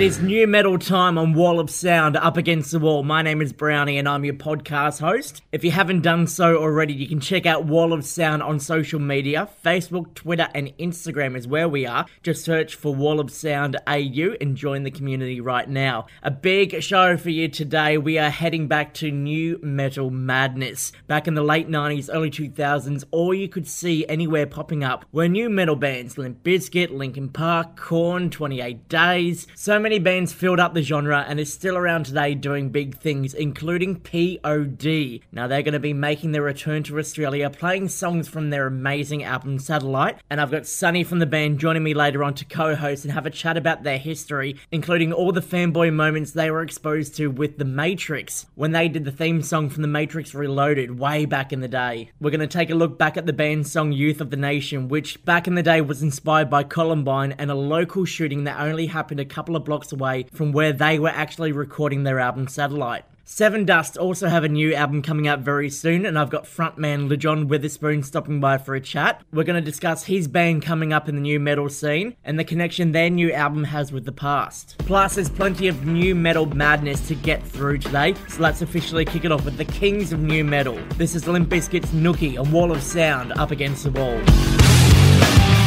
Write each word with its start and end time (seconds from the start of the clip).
It 0.00 0.06
is 0.06 0.22
nu 0.22 0.46
metal 0.46 0.78
time 0.78 1.18
on 1.18 1.34
Wall 1.34 1.60
of 1.60 1.68
Sound 1.68 2.16
up 2.16 2.38
against 2.38 2.70
the 2.70 2.78
wall. 2.78 3.02
My 3.02 3.20
name 3.20 3.42
is 3.42 3.52
Browny 3.52 3.98
and 3.98 4.08
I'm 4.08 4.24
your 4.24 4.32
podcast 4.32 4.98
host. 4.98 5.42
If 5.52 5.62
you 5.62 5.72
haven't 5.72 6.00
done 6.00 6.26
so 6.26 6.56
already, 6.56 6.94
you 6.94 7.06
can 7.06 7.20
check 7.20 7.44
out 7.44 7.66
Wall 7.66 7.92
of 7.92 8.06
Sound 8.06 8.42
on 8.42 8.60
social 8.60 8.98
media. 8.98 9.50
Facebook, 9.62 10.14
Twitter, 10.14 10.48
and 10.54 10.72
Instagram 10.78 11.36
is 11.36 11.46
where 11.46 11.68
we 11.68 11.84
are. 11.84 12.06
Just 12.22 12.46
search 12.46 12.76
for 12.76 12.94
Wall 12.94 13.20
of 13.20 13.30
Sound 13.30 13.76
AU 13.86 14.36
and 14.40 14.56
join 14.56 14.84
the 14.84 14.90
community 14.90 15.38
right 15.38 15.68
now. 15.68 16.06
A 16.22 16.30
big 16.30 16.82
show 16.82 17.18
for 17.18 17.28
you 17.28 17.48
today. 17.48 17.98
We 17.98 18.16
are 18.16 18.30
heading 18.30 18.68
back 18.68 18.94
to 18.94 19.10
nu 19.10 19.58
metal 19.62 20.08
madness. 20.08 20.92
Back 21.08 21.28
in 21.28 21.34
the 21.34 21.44
late 21.44 21.68
90s, 21.68 22.08
early 22.10 22.30
2000s, 22.30 23.04
all 23.10 23.34
you 23.34 23.50
could 23.50 23.68
see 23.68 24.06
anywhere 24.06 24.46
popping 24.46 24.82
up 24.82 25.04
were 25.12 25.28
nu 25.28 25.50
metal 25.50 25.76
bands 25.76 26.16
Limp 26.16 26.42
Bizkit, 26.42 26.90
Linkin 26.90 27.28
Park, 27.28 27.76
Korn, 27.76 28.30
28 28.30 28.88
Days. 28.88 29.46
So 29.54 29.78
many 29.78 29.89
bands 29.98 30.32
filled 30.32 30.60
up 30.60 30.74
the 30.74 30.82
genre 30.82 31.24
and 31.26 31.40
is 31.40 31.52
still 31.52 31.76
around 31.76 32.06
today 32.06 32.34
doing 32.34 32.70
big 32.70 32.98
things, 32.98 33.34
including 33.34 33.96
POD. 33.96 35.20
Now 35.32 35.46
they're 35.46 35.62
going 35.62 35.72
to 35.72 35.80
be 35.80 35.92
making 35.92 36.32
their 36.32 36.42
return 36.42 36.82
to 36.84 36.98
Australia, 36.98 37.50
playing 37.50 37.88
songs 37.88 38.28
from 38.28 38.50
their 38.50 38.66
amazing 38.66 39.24
album 39.24 39.58
Satellite. 39.58 40.18
And 40.30 40.40
I've 40.40 40.50
got 40.50 40.66
Sonny 40.66 41.04
from 41.04 41.18
the 41.18 41.26
band 41.26 41.58
joining 41.58 41.82
me 41.82 41.94
later 41.94 42.22
on 42.22 42.34
to 42.34 42.44
co-host 42.44 43.04
and 43.04 43.12
have 43.12 43.26
a 43.26 43.30
chat 43.30 43.56
about 43.56 43.82
their 43.82 43.98
history, 43.98 44.56
including 44.70 45.12
all 45.12 45.32
the 45.32 45.40
fanboy 45.40 45.92
moments 45.92 46.32
they 46.32 46.50
were 46.50 46.62
exposed 46.62 47.16
to 47.16 47.28
with 47.28 47.58
The 47.58 47.64
Matrix 47.64 48.46
when 48.54 48.72
they 48.72 48.88
did 48.88 49.04
the 49.04 49.12
theme 49.12 49.42
song 49.42 49.70
from 49.70 49.82
The 49.82 49.88
Matrix 49.88 50.34
Reloaded 50.34 50.98
way 50.98 51.24
back 51.24 51.52
in 51.52 51.60
the 51.60 51.68
day. 51.68 52.10
We're 52.20 52.30
going 52.30 52.40
to 52.40 52.46
take 52.46 52.70
a 52.70 52.74
look 52.74 52.98
back 52.98 53.16
at 53.16 53.26
the 53.26 53.32
band's 53.32 53.72
song 53.72 53.92
Youth 53.92 54.20
of 54.20 54.30
the 54.30 54.36
Nation, 54.36 54.88
which 54.88 55.24
back 55.24 55.46
in 55.46 55.54
the 55.54 55.62
day 55.62 55.80
was 55.80 56.02
inspired 56.02 56.50
by 56.50 56.64
Columbine 56.64 57.32
and 57.32 57.50
a 57.50 57.54
local 57.54 58.04
shooting 58.04 58.44
that 58.44 58.60
only 58.60 58.86
happened 58.86 59.20
a 59.20 59.24
couple 59.24 59.56
of 59.56 59.64
blocks 59.64 59.79
away 59.92 60.26
from 60.32 60.52
where 60.52 60.72
they 60.72 60.98
were 60.98 61.08
actually 61.08 61.52
recording 61.52 62.02
their 62.02 62.20
album 62.20 62.48
Satellite. 62.48 63.04
Sevendust 63.30 63.96
also 63.96 64.26
have 64.26 64.42
a 64.42 64.48
new 64.48 64.74
album 64.74 65.02
coming 65.02 65.28
out 65.28 65.38
very 65.38 65.70
soon, 65.70 66.04
and 66.04 66.18
I've 66.18 66.30
got 66.30 66.46
frontman 66.46 67.08
Lajon 67.08 67.46
Witherspoon 67.46 68.02
stopping 68.02 68.40
by 68.40 68.58
for 68.58 68.74
a 68.74 68.80
chat. 68.80 69.22
We're 69.32 69.44
going 69.44 69.62
to 69.62 69.64
discuss 69.64 70.04
his 70.04 70.26
band 70.26 70.62
coming 70.62 70.92
up 70.92 71.08
in 71.08 71.14
the 71.14 71.20
nu 71.20 71.38
metal 71.38 71.68
scene 71.68 72.16
and 72.24 72.40
the 72.40 72.44
connection 72.44 72.90
their 72.90 73.08
new 73.08 73.32
album 73.32 73.62
has 73.62 73.92
with 73.92 74.04
the 74.04 74.10
past. 74.10 74.74
Plus, 74.78 75.14
there's 75.14 75.30
plenty 75.30 75.68
of 75.68 75.86
nu 75.86 76.12
metal 76.16 76.46
madness 76.46 77.06
to 77.06 77.14
get 77.14 77.40
through 77.46 77.78
today, 77.78 78.14
so 78.26 78.42
let's 78.42 78.62
officially 78.62 79.04
kick 79.04 79.24
it 79.24 79.30
off 79.30 79.44
with 79.44 79.58
the 79.58 79.64
kings 79.64 80.12
of 80.12 80.18
nu 80.18 80.42
metal. 80.42 80.76
This 80.96 81.14
is 81.14 81.28
Limp 81.28 81.48
Bizkit's 81.48 81.92
Nookie, 81.92 82.36
a 82.36 82.42
wall 82.42 82.72
of 82.72 82.82
sound 82.82 83.32
up 83.34 83.52
against 83.52 83.84
the 83.84 83.92
wall. 83.92 85.59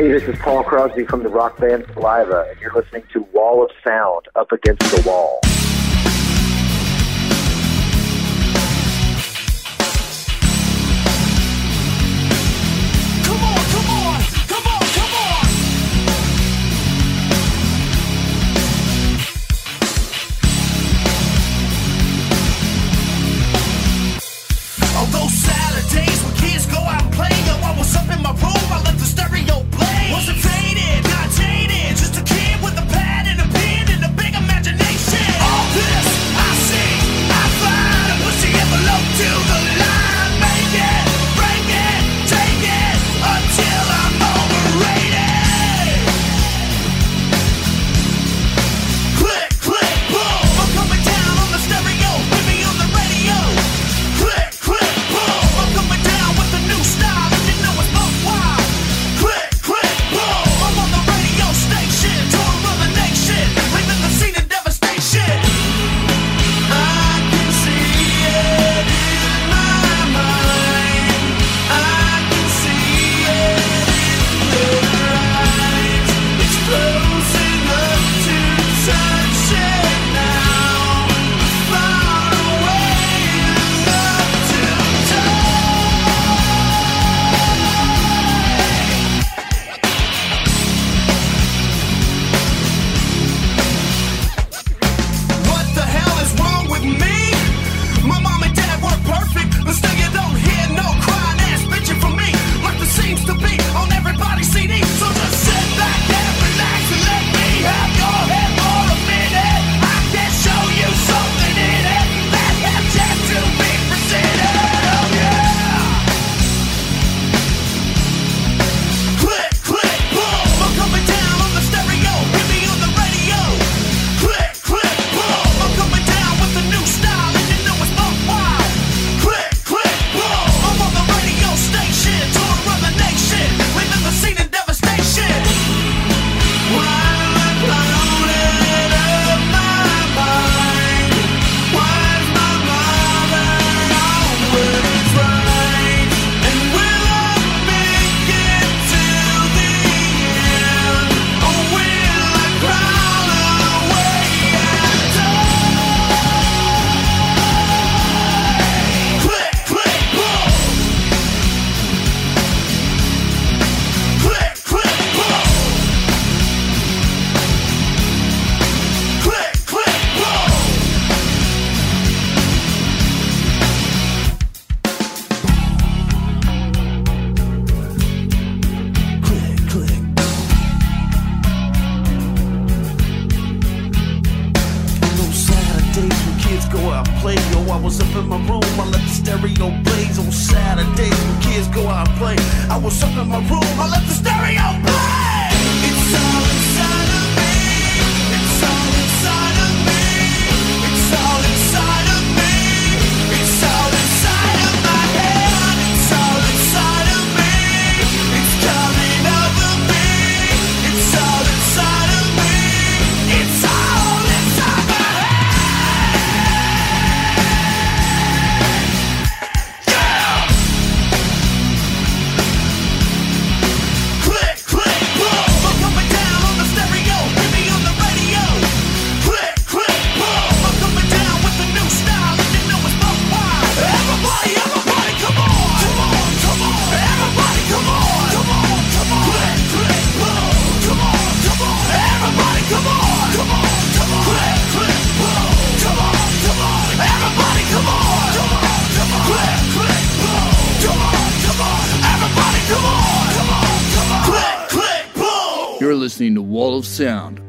Hey, 0.00 0.10
this 0.10 0.22
is 0.22 0.38
Paul 0.38 0.64
Crosby 0.64 1.04
from 1.04 1.22
the 1.22 1.28
rock 1.28 1.58
band 1.58 1.84
Saliva, 1.92 2.46
and 2.48 2.58
you're 2.58 2.72
listening 2.72 3.02
to 3.12 3.20
Wall 3.34 3.62
of 3.62 3.70
Sound 3.86 4.28
Up 4.34 4.50
Against 4.50 4.80
the 4.96 5.02
Wall. 5.06 5.42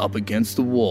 up 0.02 0.16
against 0.16 0.56
the 0.56 0.64
wall. 0.64 0.91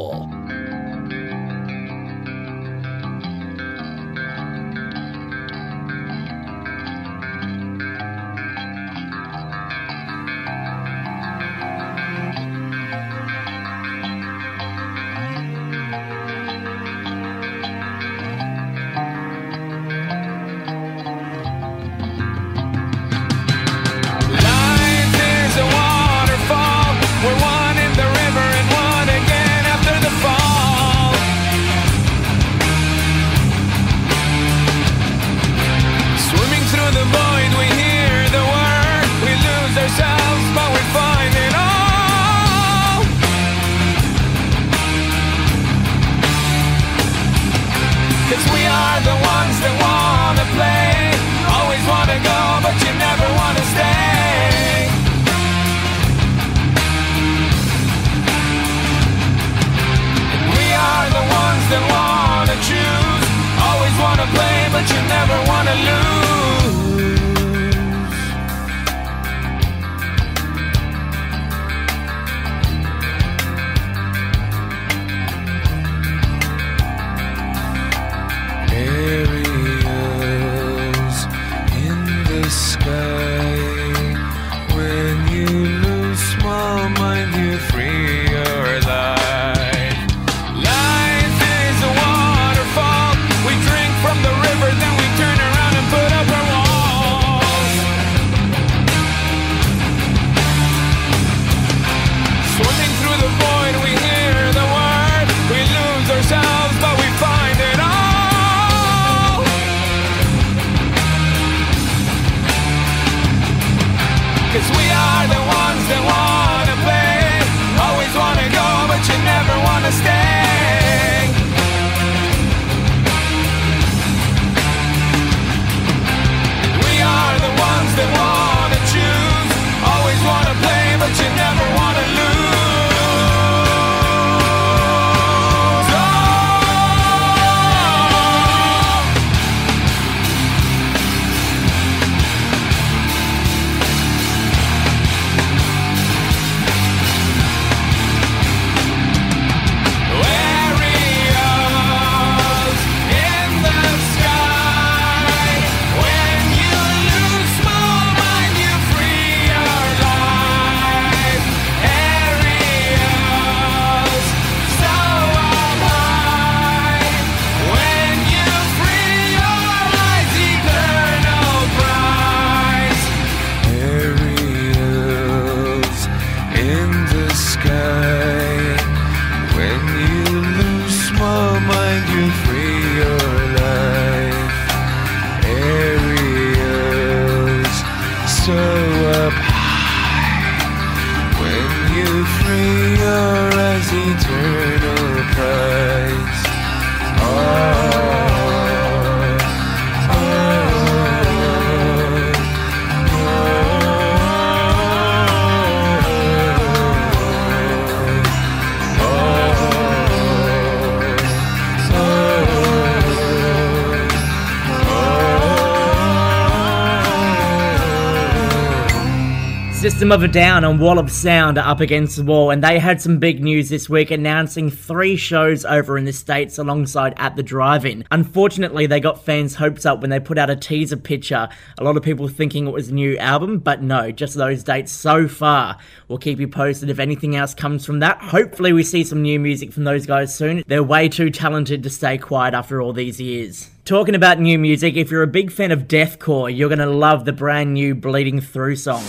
System 220.00 220.12
of 220.12 220.23
a 220.23 220.28
Down 220.28 220.64
and 220.64 220.80
Wall 220.80 220.99
of 220.99 221.12
Sound 221.12 221.59
are 221.59 221.69
up 221.69 221.80
against 221.80 222.16
the 222.16 222.25
wall, 222.25 222.50
and 222.50 222.64
they 222.64 222.78
had 222.78 223.02
some 223.02 223.19
big 223.19 223.45
news 223.45 223.69
this 223.69 223.87
week 223.87 224.11
announcing 224.11 224.71
three 224.71 225.14
shows 225.14 225.66
over 225.66 225.99
in 225.99 226.07
the 226.07 226.12
States 226.14 226.57
alongside 226.57 227.12
At 227.19 227.37
the 227.37 227.42
Drive 227.42 227.85
In. 227.85 228.07
Unfortunately, 228.11 228.87
they 228.87 228.99
got 228.99 229.23
fans' 229.26 229.57
hopes 229.57 229.85
up 229.85 230.00
when 230.00 230.09
they 230.09 230.19
put 230.19 230.38
out 230.38 230.49
a 230.49 230.57
teaser 230.57 230.97
picture. 230.97 231.50
A 231.76 231.85
lot 231.85 231.99
of 231.99 232.02
people 232.02 232.28
thinking 232.28 232.66
it 232.66 232.73
was 232.73 232.88
a 232.88 232.95
new 232.95 233.19
album, 233.19 233.59
but 233.59 233.83
no, 233.83 234.11
just 234.11 234.37
those 234.37 234.64
dates 234.64 234.90
so 234.90 235.28
far. 235.28 235.76
We'll 236.09 236.16
keep 236.16 236.40
you 236.40 236.49
posted 236.49 236.88
if 236.88 236.99
anything 236.99 237.37
else 237.37 237.52
comes 237.52 237.85
from 237.85 237.99
that. 237.99 238.23
Hopefully, 238.23 238.73
we 238.73 238.85
see 238.85 239.04
some 239.04 239.21
new 239.21 239.38
music 239.38 239.71
from 239.71 239.85
those 239.85 240.07
guys 240.07 240.35
soon. 240.35 240.64
They're 240.66 240.83
way 240.83 241.11
too 241.11 241.28
talented 241.28 241.83
to 241.83 241.90
stay 241.90 242.16
quiet 242.16 242.54
after 242.54 242.80
all 242.80 242.95
these 242.95 243.21
years. 243.21 243.69
Talking 243.85 244.14
about 244.14 244.40
new 244.40 244.59
music, 244.59 244.97
if 244.97 245.11
you're 245.11 245.23
a 245.23 245.26
big 245.26 245.52
fan 245.52 245.71
of 245.71 245.88
deathcore, 245.88 246.57
you're 246.57 246.71
gonna 246.71 246.87
love 246.87 247.26
the 247.26 247.35
brand 247.35 247.75
new 247.75 247.95
Bleeding 247.95 248.40
Through 248.40 248.76
song. 248.76 249.04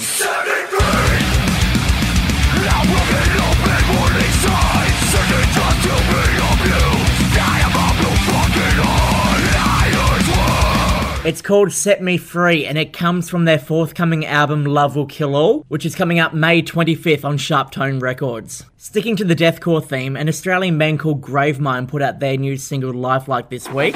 It's 11.24 11.42
called 11.42 11.72
Set 11.72 12.02
Me 12.02 12.18
Free 12.18 12.66
and 12.66 12.80
it 12.80 12.94
comes 12.94 13.30
from 13.30 13.46
their 13.46 13.60
forthcoming 13.60 14.26
album 14.26 14.66
Love 14.66 14.96
Will 14.96 15.06
Kill 15.06 15.36
All, 15.36 15.66
which 15.68 15.86
is 15.86 15.96
coming 15.96 16.18
out 16.18 16.36
May 16.36 16.64
25th 16.64 17.24
on 17.24 17.38
SharpTone 17.38 18.02
Records. 18.02 18.66
Sticking 18.78 19.16
to 19.18 19.24
the 19.24 19.36
deathcore 19.36 19.86
theme, 19.86 20.18
an 20.18 20.28
Australian 20.28 20.78
band 20.80 21.00
called 21.00 21.22
Gravemind 21.22 21.88
put 21.88 22.02
out 22.02 22.20
their 22.20 22.38
new 22.38 22.58
single 22.58 22.94
Life 22.94 23.28
Like 23.28 23.50
this 23.50 23.70
week. 23.70 23.96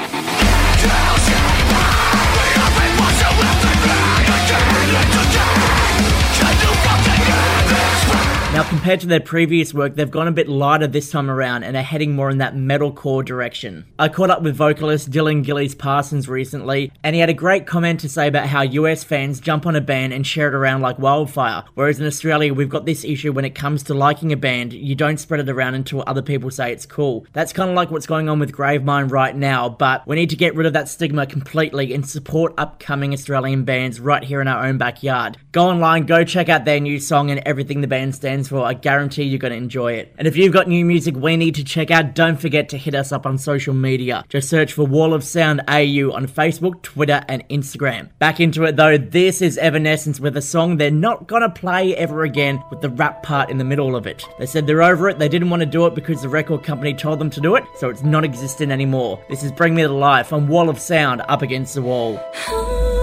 Now, 8.56 8.66
compared 8.70 9.00
to 9.00 9.06
their 9.06 9.20
previous 9.20 9.74
work, 9.74 9.96
they've 9.96 10.10
gone 10.10 10.28
a 10.28 10.32
bit 10.32 10.48
lighter 10.48 10.86
this 10.86 11.10
time 11.10 11.28
around 11.28 11.62
and 11.62 11.76
are 11.76 11.82
heading 11.82 12.16
more 12.16 12.30
in 12.30 12.38
that 12.38 12.54
metalcore 12.54 13.22
direction. 13.22 13.84
I 13.98 14.08
caught 14.08 14.30
up 14.30 14.40
with 14.40 14.56
vocalist 14.56 15.10
Dylan 15.10 15.44
Gillies 15.44 15.74
Parsons 15.74 16.26
recently, 16.26 16.90
and 17.04 17.14
he 17.14 17.20
had 17.20 17.28
a 17.28 17.34
great 17.34 17.66
comment 17.66 18.00
to 18.00 18.08
say 18.08 18.26
about 18.28 18.46
how 18.46 18.62
US 18.62 19.04
fans 19.04 19.40
jump 19.40 19.66
on 19.66 19.76
a 19.76 19.82
band 19.82 20.14
and 20.14 20.26
share 20.26 20.48
it 20.48 20.54
around 20.54 20.80
like 20.80 20.98
wildfire, 20.98 21.64
whereas 21.74 22.00
in 22.00 22.06
Australia, 22.06 22.54
we've 22.54 22.70
got 22.70 22.86
this 22.86 23.04
issue 23.04 23.30
when 23.30 23.44
it 23.44 23.54
comes 23.54 23.82
to 23.82 23.92
liking 23.92 24.32
a 24.32 24.38
band, 24.38 24.72
you 24.72 24.94
don't 24.94 25.20
spread 25.20 25.40
it 25.40 25.50
around 25.50 25.74
until 25.74 26.02
other 26.06 26.22
people 26.22 26.50
say 26.50 26.72
it's 26.72 26.86
cool. 26.86 27.26
That's 27.34 27.52
kind 27.52 27.68
of 27.68 27.76
like 27.76 27.90
what's 27.90 28.06
going 28.06 28.30
on 28.30 28.38
with 28.38 28.52
Gravemind 28.52 29.12
right 29.12 29.36
now, 29.36 29.68
but 29.68 30.06
we 30.06 30.16
need 30.16 30.30
to 30.30 30.36
get 30.36 30.54
rid 30.54 30.66
of 30.66 30.72
that 30.72 30.88
stigma 30.88 31.26
completely 31.26 31.92
and 31.92 32.08
support 32.08 32.54
upcoming 32.56 33.12
Australian 33.12 33.64
bands 33.64 34.00
right 34.00 34.24
here 34.24 34.40
in 34.40 34.48
our 34.48 34.64
own 34.64 34.78
backyard. 34.78 35.36
Go 35.52 35.66
online, 35.66 36.06
go 36.06 36.24
check 36.24 36.48
out 36.48 36.64
their 36.64 36.80
new 36.80 36.98
song 36.98 37.30
and 37.30 37.42
everything 37.44 37.82
the 37.82 37.86
band 37.86 38.14
stands 38.14 38.45
I 38.52 38.74
guarantee 38.74 39.24
you're 39.24 39.38
going 39.38 39.52
to 39.52 39.56
enjoy 39.56 39.94
it. 39.94 40.14
And 40.18 40.26
if 40.26 40.36
you've 40.36 40.52
got 40.52 40.68
new 40.68 40.84
music 40.84 41.16
we 41.16 41.36
need 41.36 41.54
to 41.56 41.64
check 41.64 41.90
out, 41.90 42.14
don't 42.14 42.40
forget 42.40 42.68
to 42.70 42.78
hit 42.78 42.94
us 42.94 43.12
up 43.12 43.26
on 43.26 43.38
social 43.38 43.74
media. 43.74 44.24
Just 44.28 44.48
search 44.48 44.72
for 44.72 44.84
Wall 44.84 45.14
of 45.14 45.24
Sound 45.24 45.62
AU 45.68 46.10
on 46.12 46.26
Facebook, 46.26 46.82
Twitter, 46.82 47.22
and 47.28 47.46
Instagram. 47.48 48.10
Back 48.18 48.40
into 48.40 48.64
it 48.64 48.76
though, 48.76 48.98
this 48.98 49.42
is 49.42 49.58
Evanescence 49.58 50.20
with 50.20 50.36
a 50.36 50.42
song 50.42 50.76
they're 50.76 50.90
not 50.90 51.26
going 51.26 51.42
to 51.42 51.50
play 51.50 51.96
ever 51.96 52.22
again 52.22 52.62
with 52.70 52.80
the 52.80 52.90
rap 52.90 53.22
part 53.22 53.50
in 53.50 53.58
the 53.58 53.64
middle 53.64 53.96
of 53.96 54.06
it. 54.06 54.24
They 54.38 54.46
said 54.46 54.66
they're 54.66 54.82
over 54.82 55.08
it, 55.08 55.18
they 55.18 55.28
didn't 55.28 55.50
want 55.50 55.60
to 55.60 55.66
do 55.66 55.86
it 55.86 55.94
because 55.94 56.22
the 56.22 56.28
record 56.28 56.62
company 56.62 56.94
told 56.94 57.18
them 57.18 57.30
to 57.30 57.40
do 57.40 57.56
it, 57.56 57.64
so 57.78 57.88
it's 57.88 58.02
not 58.02 58.24
existent 58.24 58.72
anymore. 58.72 59.22
This 59.28 59.42
is 59.42 59.52
Bring 59.52 59.74
Me 59.74 59.82
to 59.82 59.88
Life 59.88 60.32
on 60.32 60.48
Wall 60.48 60.68
of 60.68 60.78
Sound 60.78 61.22
up 61.28 61.42
against 61.42 61.74
the 61.74 61.82
wall. 61.82 62.95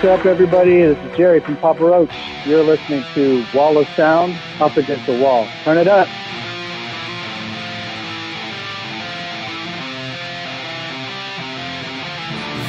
What's 0.00 0.20
up, 0.20 0.24
everybody? 0.24 0.80
This 0.80 0.96
is 0.96 1.14
Jerry 1.14 1.40
from 1.40 1.58
Papa 1.58 1.84
Roach. 1.84 2.10
You're 2.46 2.62
listening 2.62 3.04
to 3.12 3.44
Wall 3.52 3.76
of 3.76 3.86
Sound 3.88 4.34
up 4.58 4.74
against 4.78 5.04
the 5.04 5.20
wall. 5.20 5.46
Turn 5.62 5.76
it 5.76 5.86
up. 5.86 6.08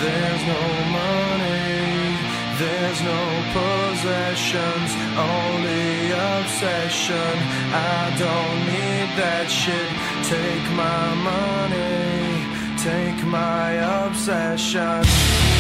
There's 0.02 0.44
no 0.44 0.62
money, 0.92 2.20
there's 2.60 3.02
no 3.02 3.22
possessions, 3.56 4.92
only 5.16 6.12
obsession. 6.12 7.34
I 7.72 8.14
don't 8.20 8.60
need 8.68 9.08
that 9.16 9.48
shit. 9.48 9.88
Take 10.28 10.68
my 10.76 11.16
money, 11.24 12.44
take 12.84 13.24
my 13.26 13.72
obsession. 14.06 15.51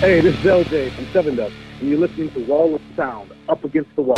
Hey, 0.00 0.22
this 0.22 0.34
is 0.34 0.40
LJ 0.46 0.92
from 0.92 1.04
Sevendust, 1.08 1.52
and 1.78 1.90
you're 1.90 1.98
listening 1.98 2.30
to 2.30 2.42
Wall 2.46 2.74
of 2.74 2.80
Sound, 2.96 3.34
Up 3.50 3.62
Against 3.64 3.94
the 3.96 4.00
Wall. 4.00 4.16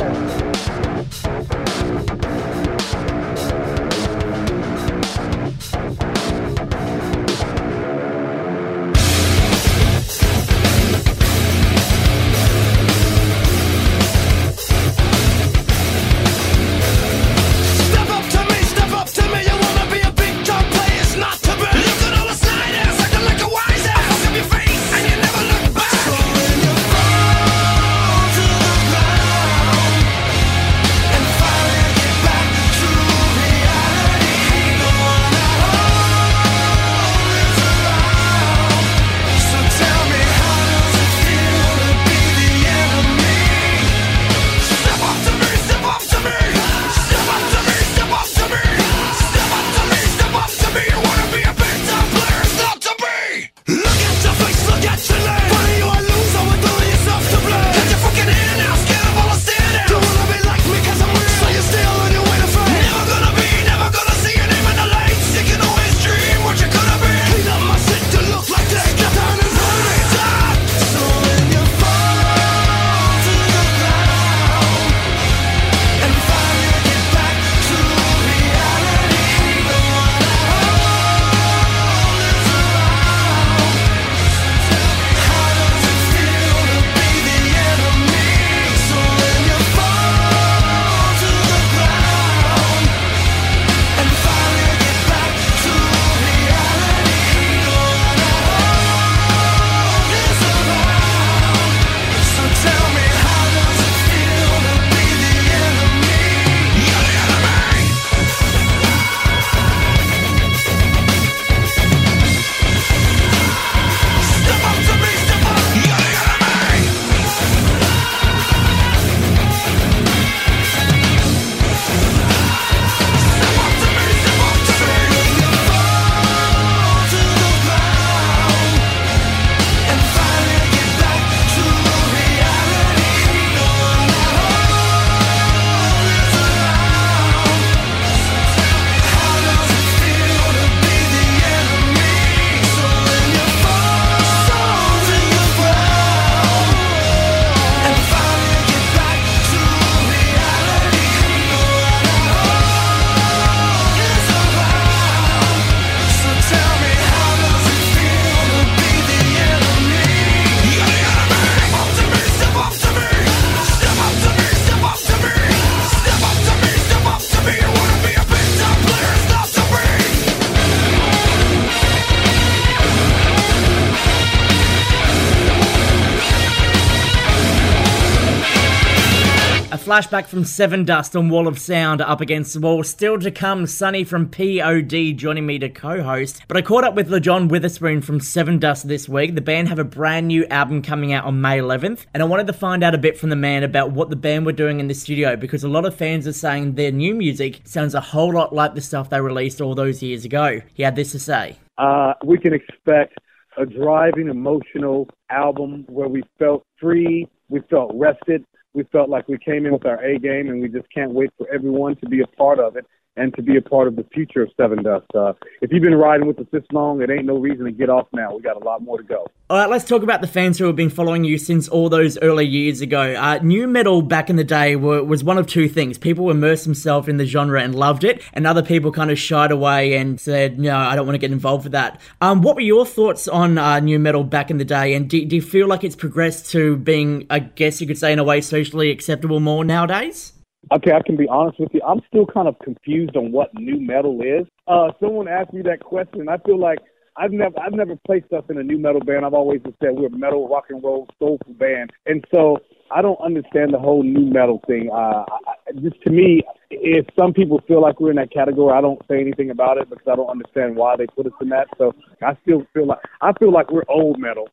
Flashback 179.92 180.24
from 180.24 180.44
Sevendust 180.44 181.18
on 181.18 181.28
Wall 181.28 181.46
of 181.46 181.58
Sound 181.58 182.00
up 182.00 182.22
against 182.22 182.54
the 182.54 182.60
wall. 182.60 182.82
Still 182.82 183.18
to 183.18 183.30
come, 183.30 183.66
Sonny 183.66 184.04
from 184.04 184.26
P.O.D. 184.26 185.12
joining 185.12 185.44
me 185.44 185.58
to 185.58 185.68
co-host. 185.68 186.40
But 186.48 186.56
I 186.56 186.62
caught 186.62 186.82
up 186.82 186.94
with 186.94 187.10
Lajon 187.10 187.50
Witherspoon 187.50 188.00
from 188.00 188.18
Sevendust 188.18 188.84
this 188.84 189.06
week. 189.06 189.34
The 189.34 189.42
band 189.42 189.68
have 189.68 189.78
a 189.78 189.84
brand 189.84 190.28
new 190.28 190.46
album 190.46 190.80
coming 190.80 191.12
out 191.12 191.26
on 191.26 191.42
May 191.42 191.58
11th, 191.58 192.06
and 192.14 192.22
I 192.22 192.26
wanted 192.26 192.46
to 192.46 192.54
find 192.54 192.82
out 192.82 192.94
a 192.94 192.98
bit 192.98 193.18
from 193.18 193.28
the 193.28 193.36
man 193.36 193.64
about 193.64 193.92
what 193.92 194.08
the 194.08 194.16
band 194.16 194.46
were 194.46 194.52
doing 194.52 194.80
in 194.80 194.88
the 194.88 194.94
studio 194.94 195.36
because 195.36 195.62
a 195.62 195.68
lot 195.68 195.84
of 195.84 195.94
fans 195.94 196.26
are 196.26 196.32
saying 196.32 196.76
their 196.76 196.90
new 196.90 197.14
music 197.14 197.60
sounds 197.64 197.94
a 197.94 198.00
whole 198.00 198.32
lot 198.32 198.54
like 198.54 198.74
the 198.74 198.80
stuff 198.80 199.10
they 199.10 199.20
released 199.20 199.60
all 199.60 199.74
those 199.74 200.02
years 200.02 200.24
ago. 200.24 200.62
He 200.72 200.84
had 200.84 200.96
this 200.96 201.12
to 201.12 201.18
say. 201.18 201.58
Uh, 201.76 202.14
we 202.24 202.38
can 202.38 202.54
expect 202.54 203.18
a 203.58 203.66
driving, 203.66 204.28
emotional 204.28 205.10
album 205.28 205.84
where 205.90 206.08
we 206.08 206.22
felt 206.38 206.64
free, 206.80 207.28
we 207.50 207.60
felt 207.68 207.90
rested, 207.92 208.46
we 208.74 208.84
felt 208.84 209.08
like 209.08 209.28
we 209.28 209.38
came 209.38 209.66
in 209.66 209.72
with 209.72 209.86
our 209.86 210.02
A 210.02 210.18
game, 210.18 210.48
and 210.48 210.60
we 210.60 210.68
just 210.68 210.90
can't 210.92 211.12
wait 211.12 211.30
for 211.36 211.46
everyone 211.52 211.96
to 211.96 212.08
be 212.08 212.22
a 212.22 212.26
part 212.26 212.58
of 212.58 212.76
it 212.76 212.86
and 213.16 213.34
to 213.34 213.42
be 213.42 213.56
a 213.56 213.62
part 213.62 213.88
of 213.88 213.96
the 213.96 214.04
future 214.12 214.42
of 214.42 214.50
Sevendust. 214.58 215.04
Uh, 215.14 215.34
if 215.60 215.70
you've 215.72 215.82
been 215.82 215.94
riding 215.94 216.26
with 216.26 216.38
us 216.38 216.46
this 216.50 216.64
long, 216.72 217.02
it 217.02 217.10
ain't 217.10 217.26
no 217.26 217.36
reason 217.36 217.66
to 217.66 217.72
get 217.72 217.90
off 217.90 218.08
now. 218.12 218.34
We 218.34 218.42
got 218.42 218.56
a 218.56 218.64
lot 218.64 218.82
more 218.82 218.98
to 218.98 219.04
go. 219.04 219.26
All 219.50 219.58
right, 219.58 219.68
let's 219.68 219.84
talk 219.84 220.02
about 220.02 220.22
the 220.22 220.26
fans 220.26 220.58
who 220.58 220.64
have 220.64 220.76
been 220.76 220.88
following 220.88 221.24
you 221.24 221.36
since 221.36 221.68
all 221.68 221.90
those 221.90 222.16
early 222.18 222.46
years 222.46 222.80
ago. 222.80 223.14
Uh, 223.14 223.38
nu 223.42 223.66
metal 223.66 224.00
back 224.00 224.30
in 224.30 224.36
the 224.36 224.44
day 224.44 224.76
were, 224.76 225.04
was 225.04 225.22
one 225.22 225.36
of 225.36 225.46
two 225.46 225.68
things. 225.68 225.98
People 225.98 226.30
immersed 226.30 226.64
themselves 226.64 227.06
in 227.06 227.18
the 227.18 227.26
genre 227.26 227.62
and 227.62 227.74
loved 227.74 228.02
it, 228.02 228.22
and 228.32 228.46
other 228.46 228.62
people 228.62 228.90
kind 228.90 229.10
of 229.10 229.18
shied 229.18 229.50
away 229.50 229.94
and 229.94 230.18
said, 230.18 230.58
no, 230.58 230.74
I 230.74 230.96
don't 230.96 231.06
want 231.06 231.14
to 231.14 231.18
get 231.20 231.32
involved 231.32 231.64
with 231.64 231.72
that. 231.72 232.00
Um, 232.22 232.40
what 232.40 232.54
were 232.54 232.62
your 232.62 232.86
thoughts 232.86 233.28
on 233.28 233.58
uh, 233.58 233.80
nu 233.80 233.98
metal 233.98 234.24
back 234.24 234.50
in 234.50 234.56
the 234.56 234.64
day, 234.64 234.94
and 234.94 235.10
do, 235.10 235.22
do 235.26 235.36
you 235.36 235.42
feel 235.42 235.68
like 235.68 235.84
it's 235.84 235.96
progressed 235.96 236.50
to 236.52 236.76
being, 236.78 237.26
I 237.28 237.40
guess 237.40 237.80
you 237.80 237.86
could 237.86 237.98
say 237.98 238.12
in 238.12 238.18
a 238.18 238.24
way, 238.24 238.40
socially 238.40 238.90
acceptable 238.90 239.40
more 239.40 239.64
nowadays? 239.64 240.32
Okay, 240.70 240.92
I 240.92 241.00
can 241.04 241.16
be 241.16 241.26
honest 241.28 241.58
with 241.58 241.70
you. 241.72 241.80
I'm 241.86 242.00
still 242.06 242.26
kind 242.26 242.46
of 242.46 242.58
confused 242.60 243.16
on 243.16 243.32
what 243.32 243.50
nu 243.54 243.80
metal 243.80 244.20
is. 244.22 244.46
Uh, 244.68 244.88
someone 245.00 245.26
asked 245.26 245.52
me 245.52 245.62
that 245.62 245.80
question, 245.80 246.28
I 246.28 246.38
feel 246.38 246.58
like 246.58 246.78
I've 247.16 247.32
never 247.32 247.58
I've 247.60 247.72
never 247.72 247.96
placed 248.06 248.32
us 248.32 248.44
in 248.48 248.58
a 248.58 248.62
nu 248.62 248.78
metal 248.78 249.00
band. 249.00 249.26
I've 249.26 249.34
always 249.34 249.60
just 249.62 249.78
said 249.80 249.90
we're 249.92 250.06
a 250.06 250.10
metal, 250.10 250.48
rock 250.48 250.66
and 250.70 250.82
roll, 250.82 251.08
soulful 251.18 251.54
band, 251.54 251.92
and 252.06 252.24
so 252.32 252.58
I 252.90 253.02
don't 253.02 253.20
understand 253.20 253.74
the 253.74 253.78
whole 253.78 254.02
nu 254.02 254.24
metal 254.32 254.62
thing. 254.66 254.88
Uh, 254.90 255.24
I, 255.28 255.72
just 255.80 256.00
to 256.02 256.10
me, 256.10 256.42
if 256.80 257.06
some 257.18 257.32
people 257.32 257.60
feel 257.68 257.80
like 257.80 258.00
we're 258.00 258.10
in 258.10 258.16
that 258.16 258.32
category, 258.32 258.72
I 258.76 258.80
don't 258.80 259.00
say 259.08 259.20
anything 259.20 259.50
about 259.50 259.78
it 259.78 259.90
because 259.90 260.06
I 260.10 260.16
don't 260.16 260.28
understand 260.28 260.76
why 260.76 260.96
they 260.96 261.06
put 261.06 261.26
us 261.26 261.32
in 261.40 261.48
that. 261.50 261.68
So 261.76 261.94
I 262.22 262.36
still 262.42 262.66
feel 262.72 262.86
like 262.86 262.98
I 263.20 263.32
feel 263.34 263.52
like 263.52 263.70
we're 263.70 263.84
old 263.88 264.18
metal. 264.18 264.48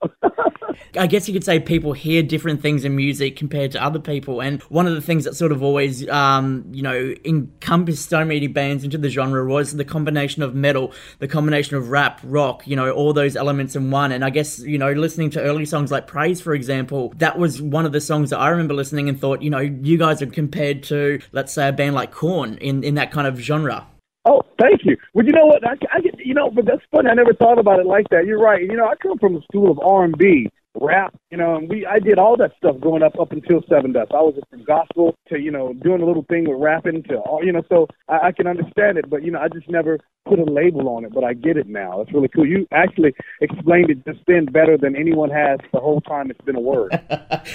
I 0.98 1.08
guess 1.08 1.28
you 1.28 1.34
could 1.34 1.44
say 1.44 1.60
people 1.60 1.94
hear 1.94 2.24
different 2.24 2.62
things 2.62 2.84
in 2.86 2.96
music 2.96 3.36
compared 3.36 3.72
to 3.72 3.84
other 3.84 4.00
people, 4.00 4.42
and 4.42 4.62
one 4.64 4.88
of 4.88 4.96
the 4.96 5.02
things 5.02 5.24
that 5.26 5.36
sort 5.36 5.52
of 5.52 5.64
always, 5.64 6.08
um, 6.10 6.66
you 6.72 6.82
know, 6.82 7.14
encompassed 7.26 8.10
so 8.10 8.26
many 8.26 8.48
bands 8.48 8.84
into 8.84 8.98
the 8.98 9.10
genre 9.10 9.46
was 9.46 9.76
the 9.76 9.86
combination 9.86 10.44
of 10.44 10.56
metal, 10.56 10.92
the 11.20 11.28
combination 11.28 11.76
of 11.78 11.90
rap, 11.90 12.20
rock, 12.24 12.68
you 12.68 12.76
know, 12.76 12.92
all 12.92 13.14
those 13.14 13.36
elements 13.36 13.76
in 13.76 13.92
one. 13.92 14.12
And 14.12 14.26
I 14.26 14.30
guess 14.30 14.60
you 14.60 14.78
know, 14.78 14.92
listening 14.92 15.30
to 15.32 15.42
early 15.42 15.66
songs 15.66 15.92
like 15.92 16.08
Praise, 16.08 16.42
for 16.42 16.54
example, 16.54 17.14
that 17.18 17.38
was 17.38 17.62
one 17.62 17.86
of 17.86 17.92
the 17.92 18.02
songs 18.02 18.30
that 18.32 18.40
I 18.40 18.50
remember 18.50 18.74
listening 18.74 19.10
and 19.10 19.20
thought, 19.20 19.42
you 19.42 19.50
know, 19.50 19.60
you 19.60 19.98
guys 19.98 20.22
are 20.22 20.28
compared 20.28 20.84
to, 20.84 21.20
let's 21.32 21.54
say, 21.54 21.68
a 21.68 21.72
band 21.72 21.96
like 21.96 22.09
Korn 22.12 22.56
in 22.56 22.84
in 22.84 22.96
that 22.96 23.12
kind 23.12 23.28
of 23.28 23.38
genre. 23.40 23.88
Oh, 24.26 24.42
thank 24.60 24.86
you. 24.86 24.98
Well, 25.14 25.26
you 25.26 25.32
know 25.32 25.46
what? 25.46 25.66
I, 25.66 25.76
I 25.94 26.02
get, 26.02 26.20
you 26.20 26.34
know, 26.34 26.52
but 26.52 26.66
that's 26.66 26.82
funny. 26.92 27.10
I 27.10 27.14
never 27.14 27.34
thought 27.34 27.58
about 27.58 27.80
it 27.80 27.86
like 27.86 28.08
that. 28.10 28.26
You're 28.26 28.40
right. 28.40 28.62
You 28.62 28.76
know, 28.76 28.86
I 28.86 28.96
come 28.96 29.18
from 29.18 29.38
a 29.38 29.42
school 29.44 29.72
of 29.72 29.80
R 29.80 30.04
and 30.04 30.18
B, 30.18 30.50
rap. 30.76 31.14
You 31.32 31.38
know, 31.38 31.56
and 31.56 31.70
we 31.70 31.86
I 31.86 32.00
did 32.00 32.18
all 32.18 32.38
that 32.38 32.52
stuff 32.58 32.80
growing 32.80 33.04
up 33.04 33.20
up 33.20 33.32
until 33.32 33.62
Sevendust. 33.62 34.14
I 34.14 34.22
was 34.22 34.40
from 34.50 34.64
gospel 34.64 35.16
to 35.30 35.40
you 35.40 35.52
know 35.52 35.74
doing 35.74 36.02
a 36.02 36.06
little 36.06 36.26
thing 36.30 36.48
with 36.48 36.60
rapping 36.60 37.04
to 37.04 37.18
all 37.18 37.44
you 37.44 37.52
know. 37.52 37.64
So 37.70 37.88
I, 38.08 38.28
I 38.28 38.32
can 38.32 38.48
understand 38.48 38.98
it, 38.98 39.10
but 39.10 39.24
you 39.24 39.32
know, 39.32 39.40
I 39.40 39.48
just 39.48 39.70
never 39.70 40.00
put 40.28 40.40
a 40.40 40.44
label 40.44 40.90
on 40.90 41.06
it. 41.06 41.14
But 41.14 41.24
I 41.24 41.34
get 41.34 41.58
it 41.58 41.68
now. 41.68 42.02
It's 42.02 42.14
really 42.14 42.30
cool. 42.30 42.46
You 42.46 42.68
actually 42.72 43.14
explained 43.42 43.90
it 43.90 44.06
just 44.06 44.20
then 44.28 44.46
better 44.46 44.78
than 44.78 44.96
anyone 44.96 45.30
has 45.30 45.60
the 45.74 45.80
whole 45.80 46.02
time 46.02 46.30
it's 46.32 46.42
been 46.42 46.56
a 46.56 46.62
word. 46.62 47.00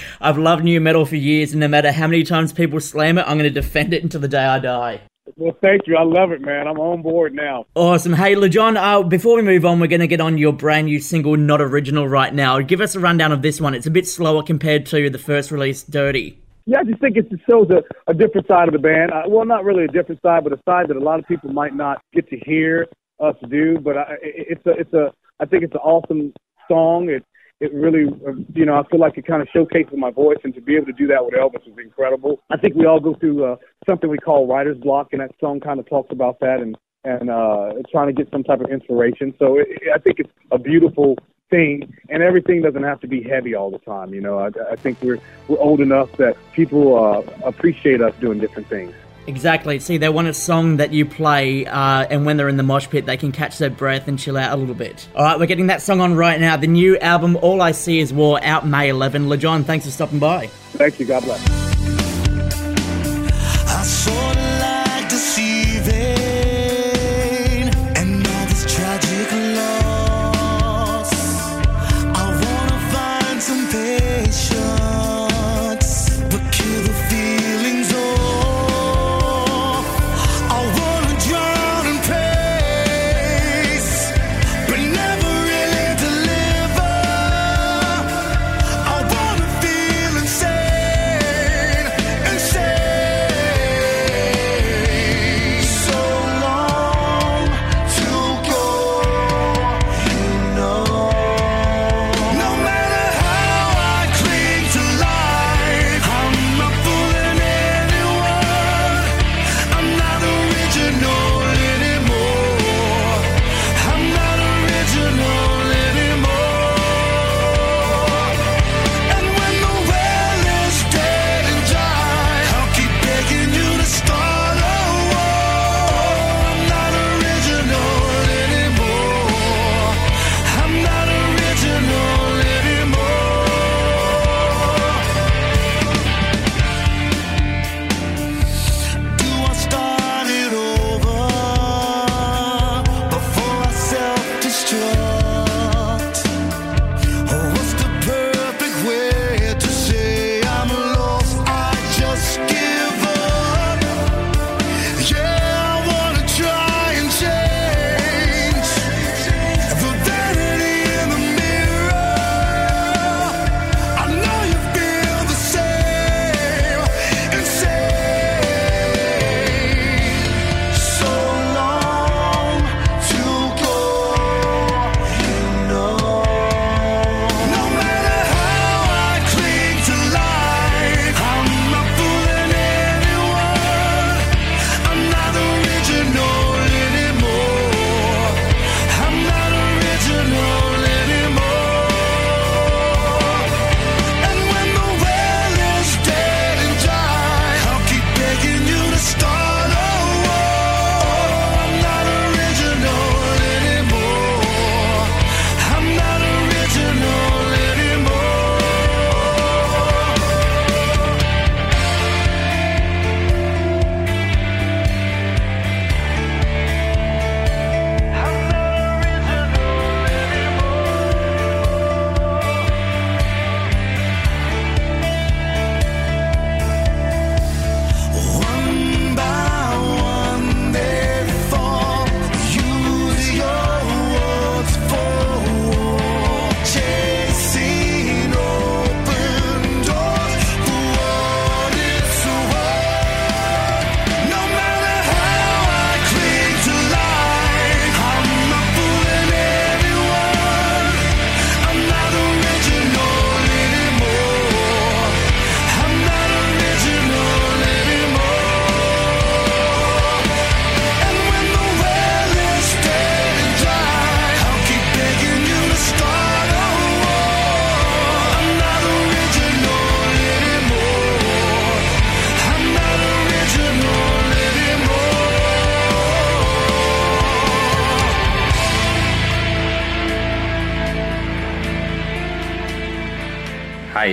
I've 0.21 0.39
loved 0.39 0.65
nu 0.65 0.81
metal 0.81 1.07
for 1.07 1.17
years, 1.17 1.53
and 1.53 1.61
no 1.61 1.69
matter 1.69 1.93
how 1.93 2.07
many 2.07 2.25
times 2.25 2.53
people 2.53 2.81
slam 2.81 3.19
it, 3.19 3.23
I'm 3.23 3.39
going 3.39 3.53
to 3.53 3.61
defend 3.61 3.95
it 3.95 4.03
until 4.03 4.21
the 4.21 4.29
day 4.29 4.45
I 4.45 4.59
die. 4.59 5.01
Well, 5.37 5.57
thank 5.61 5.87
you. 5.87 5.97
I 5.97 6.05
love 6.05 6.31
it, 6.31 6.41
man. 6.41 6.69
I'm 6.69 6.79
on 6.79 7.03
board 7.03 7.35
now. 7.35 7.67
Awesome. 7.75 8.13
Hey, 8.13 8.37
Lajon, 8.37 8.77
uh, 8.77 9.03
before 9.03 9.37
we 9.37 9.43
move 9.43 9.65
on, 9.65 9.81
we're 9.81 9.89
going 9.89 10.01
to 10.01 10.07
get 10.07 10.21
on 10.21 10.39
your 10.39 10.53
brand 10.53 10.87
new 10.87 11.01
single, 11.01 11.37
Not 11.37 11.61
Original, 11.61 12.09
right 12.09 12.33
now. 12.33 12.61
Give 12.61 12.81
us 12.81 12.95
a 12.95 13.01
rundown 13.01 13.33
of 13.33 13.43
this 13.43 13.61
one. 13.61 13.75
It's 13.75 13.87
a 13.87 13.91
bit 13.91 14.07
slower 14.07 14.45
compared 14.45 14.87
to 14.87 15.11
the 15.11 15.19
first 15.19 15.51
release, 15.51 15.83
Dirty. 15.83 16.41
Yeah, 16.67 16.79
I 16.79 16.85
just 16.85 17.01
think 17.01 17.17
it 17.17 17.27
shows 17.51 17.69
a, 17.71 17.83
a 18.11 18.15
different 18.15 18.47
side 18.47 18.69
of 18.69 18.73
the 18.73 18.79
band. 18.79 19.13
Uh, 19.13 19.23
well, 19.27 19.45
not 19.45 19.65
really 19.65 19.85
a 19.85 19.89
different 19.89 20.23
side, 20.23 20.45
but 20.45 20.53
a 20.53 20.61
side 20.65 20.89
that 20.89 20.97
a 20.97 21.01
lot 21.01 21.19
of 21.19 21.27
people 21.27 21.53
might 21.53 21.75
not 21.75 22.01
get 22.15 22.29
to 22.31 22.39
hear 22.39 22.87
us 23.19 23.35
do. 23.51 23.79
But 23.81 23.99
I, 23.99 24.03
it, 24.23 24.61
it's 24.63 24.67
a, 24.67 24.71
it's 24.71 24.95
a, 24.95 25.13
I 25.41 25.47
think 25.47 25.65
it's 25.65 25.75
an 25.75 25.81
awesome 25.81 26.33
song. 26.69 27.11
It, 27.11 27.25
it 27.65 27.73
really, 27.73 28.07
uh, 28.27 28.33
you 28.55 28.67
know, 28.67 28.75
I 28.75 28.87
feel 28.89 29.01
like 29.01 29.17
it 29.17 29.27
kind 29.27 29.41
of 29.41 29.49
showcases 29.53 29.95
my 29.97 30.11
voice, 30.11 30.39
and 30.45 30.55
to 30.55 30.61
be 30.61 30.77
able 30.77 30.87
to 30.87 30.93
do 30.93 31.07
that 31.09 31.25
with 31.25 31.35
Elvis 31.35 31.67
is 31.67 31.79
incredible. 31.79 32.41
I 32.51 32.57
think 32.57 32.75
we 32.75 32.85
all 32.85 33.01
go 33.01 33.15
through 33.15 33.45
uh, 33.45 33.57
something 33.89 34.11
we 34.11 34.19
call 34.19 34.47
writer's 34.47 34.79
block, 34.79 35.09
and 35.13 35.21
that 35.21 35.33
song 35.41 35.61
kind 35.61 35.81
of 35.81 35.89
talks 35.89 36.13
about 36.13 36.41
that 36.41 36.61
and 36.61 36.77
and 37.05 37.29
uh, 37.29 37.73
trying 37.91 38.07
to 38.07 38.15
get 38.15 38.31
some 38.31 38.43
type 38.45 38.61
of 38.61 38.71
inspiration. 38.71 39.35
So 39.39 39.59
it, 39.59 39.69
I 39.95 39.99
think 39.99 40.21
it's 40.21 40.31
a 40.51 40.59
beautiful 40.59 41.19
thing, 41.51 41.95
and 42.09 42.23
everything 42.23 42.63
doesn't 42.63 42.83
have 42.83 43.01
to 43.01 43.07
be 43.07 43.23
heavy 43.23 43.55
all 43.55 43.71
the 43.71 43.79
time. 43.79 44.15
You 44.15 44.21
know, 44.21 44.39
I, 44.39 44.51
I 44.71 44.77
think 44.77 45.01
we're 45.03 45.21
we're 45.49 45.59
old 45.59 45.81
enough 45.81 46.13
that 46.19 46.37
people 46.53 47.03
uh, 47.03 47.23
appreciate 47.45 48.01
us 48.01 48.15
doing 48.21 48.39
different 48.39 48.69
things. 48.69 48.95
Exactly. 49.27 49.79
See, 49.79 49.97
they 49.97 50.09
want 50.09 50.29
a 50.29 50.35
song 50.35 50.77
that 50.79 50.93
you 50.93 51.07
play, 51.07 51.67
uh, 51.67 52.07
and 52.11 52.27
when 52.27 52.37
they're 52.37 52.49
in 52.49 52.57
the 52.57 52.63
mosh 52.63 52.89
pit, 52.89 53.07
they 53.07 53.17
can 53.17 53.33
catch 53.33 53.59
their 53.59 53.71
breath 53.71 54.09
and 54.09 54.19
chill 54.19 54.37
out 54.37 54.53
a 54.53 54.57
little 54.57 54.75
bit. 54.75 55.09
All 55.15 55.25
right, 55.25 55.39
we're 55.39 55.47
getting 55.47 55.69
that 55.69 55.83
song 55.83 56.01
on 56.01 56.15
right 56.15 56.41
now. 56.41 56.57
The 56.57 56.67
new 56.67 56.99
album, 56.99 57.37
All 57.37 57.63
I 57.63 57.73
See 57.73 58.01
Is 58.01 58.13
War, 58.13 58.39
out 58.43 58.67
May 58.67 58.89
11. 58.89 59.27
Lajon, 59.27 59.65
thanks 59.65 59.85
for 59.85 59.91
stopping 59.91 60.19
by. 60.19 60.49
Thank 60.75 61.01
you. 61.01 61.07
God 61.07 61.25
bless. 61.25 61.94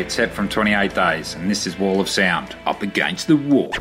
except 0.01 0.33
from 0.33 0.49
28 0.49 0.93
days, 0.93 1.35
and 1.35 1.49
this 1.49 1.65
is 1.65 1.77
Wall 1.79 2.01
of 2.01 2.09
Sound, 2.09 2.55
up 2.65 2.81
against 2.81 3.27
the 3.27 3.37
wall. 3.37 3.71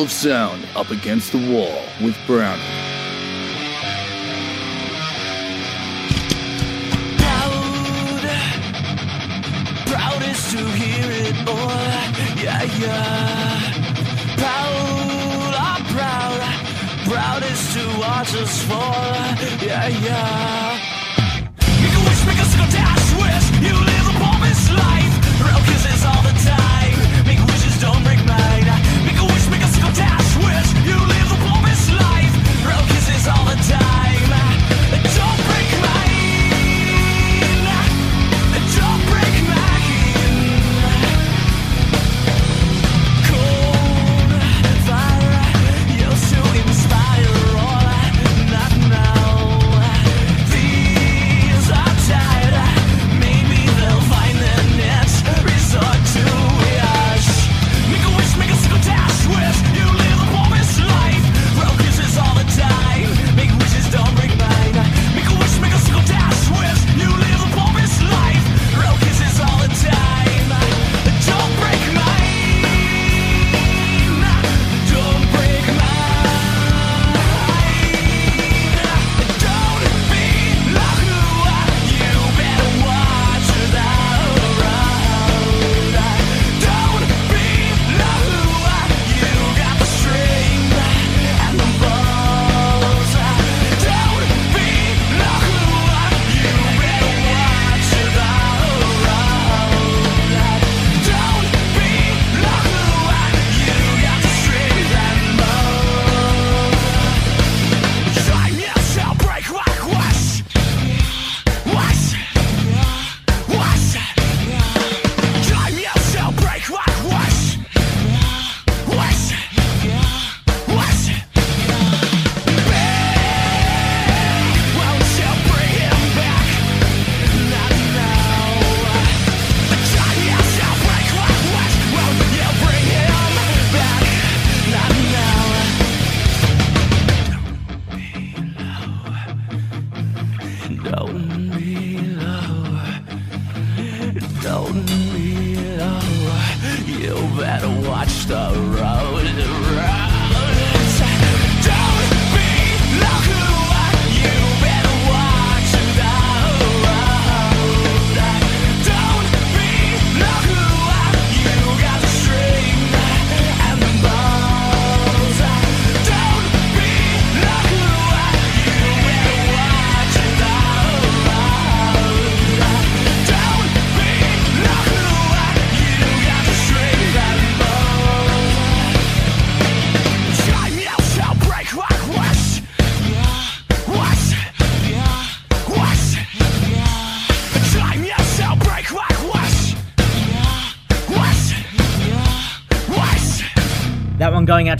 of 0.00 0.12
sound 0.12 0.66
up 0.76 0.90
against 0.90 1.32
the 1.32 1.38
wall 1.50 1.82
with 2.00 2.16
Browny. 2.26 2.77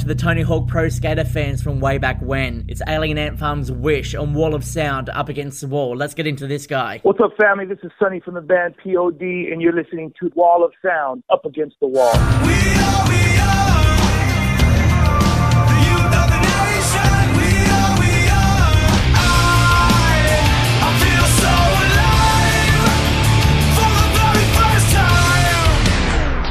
The 0.09 0.15
Tony 0.15 0.41
Hawk 0.41 0.67
Pro 0.67 0.89
Skater 0.89 1.23
fans 1.25 1.63
from 1.63 1.81
way 1.81 1.99
back 1.99 2.19
when. 2.23 2.65
It's 2.67 2.81
Alien 2.89 3.19
Ant 3.19 3.39
Farm's 3.39 3.71
Wish 3.71 4.15
on 4.15 4.33
Wall 4.33 4.55
of 4.55 4.65
Sound 4.65 5.11
up 5.11 5.29
against 5.29 5.61
the 5.61 5.67
wall. 5.67 5.95
Let's 5.95 6.15
get 6.15 6.27
into 6.27 6.47
this 6.47 6.67
guy. 6.67 7.01
What's 7.03 7.21
up, 7.21 7.33
family? 7.39 7.67
This 7.67 7.79
is 7.83 7.93
Sonny 7.99 8.19
from 8.21 8.33
the 8.33 8.41
band 8.41 8.75
POD, 8.83 9.21
and 9.21 9.61
you're 9.61 9.75
listening 9.75 10.15
to 10.19 10.31
Wall 10.35 10.65
of 10.65 10.73
Sound 10.83 11.23
up 11.29 11.45
against 11.45 11.77
the 11.81 11.89
wall. 11.89 12.15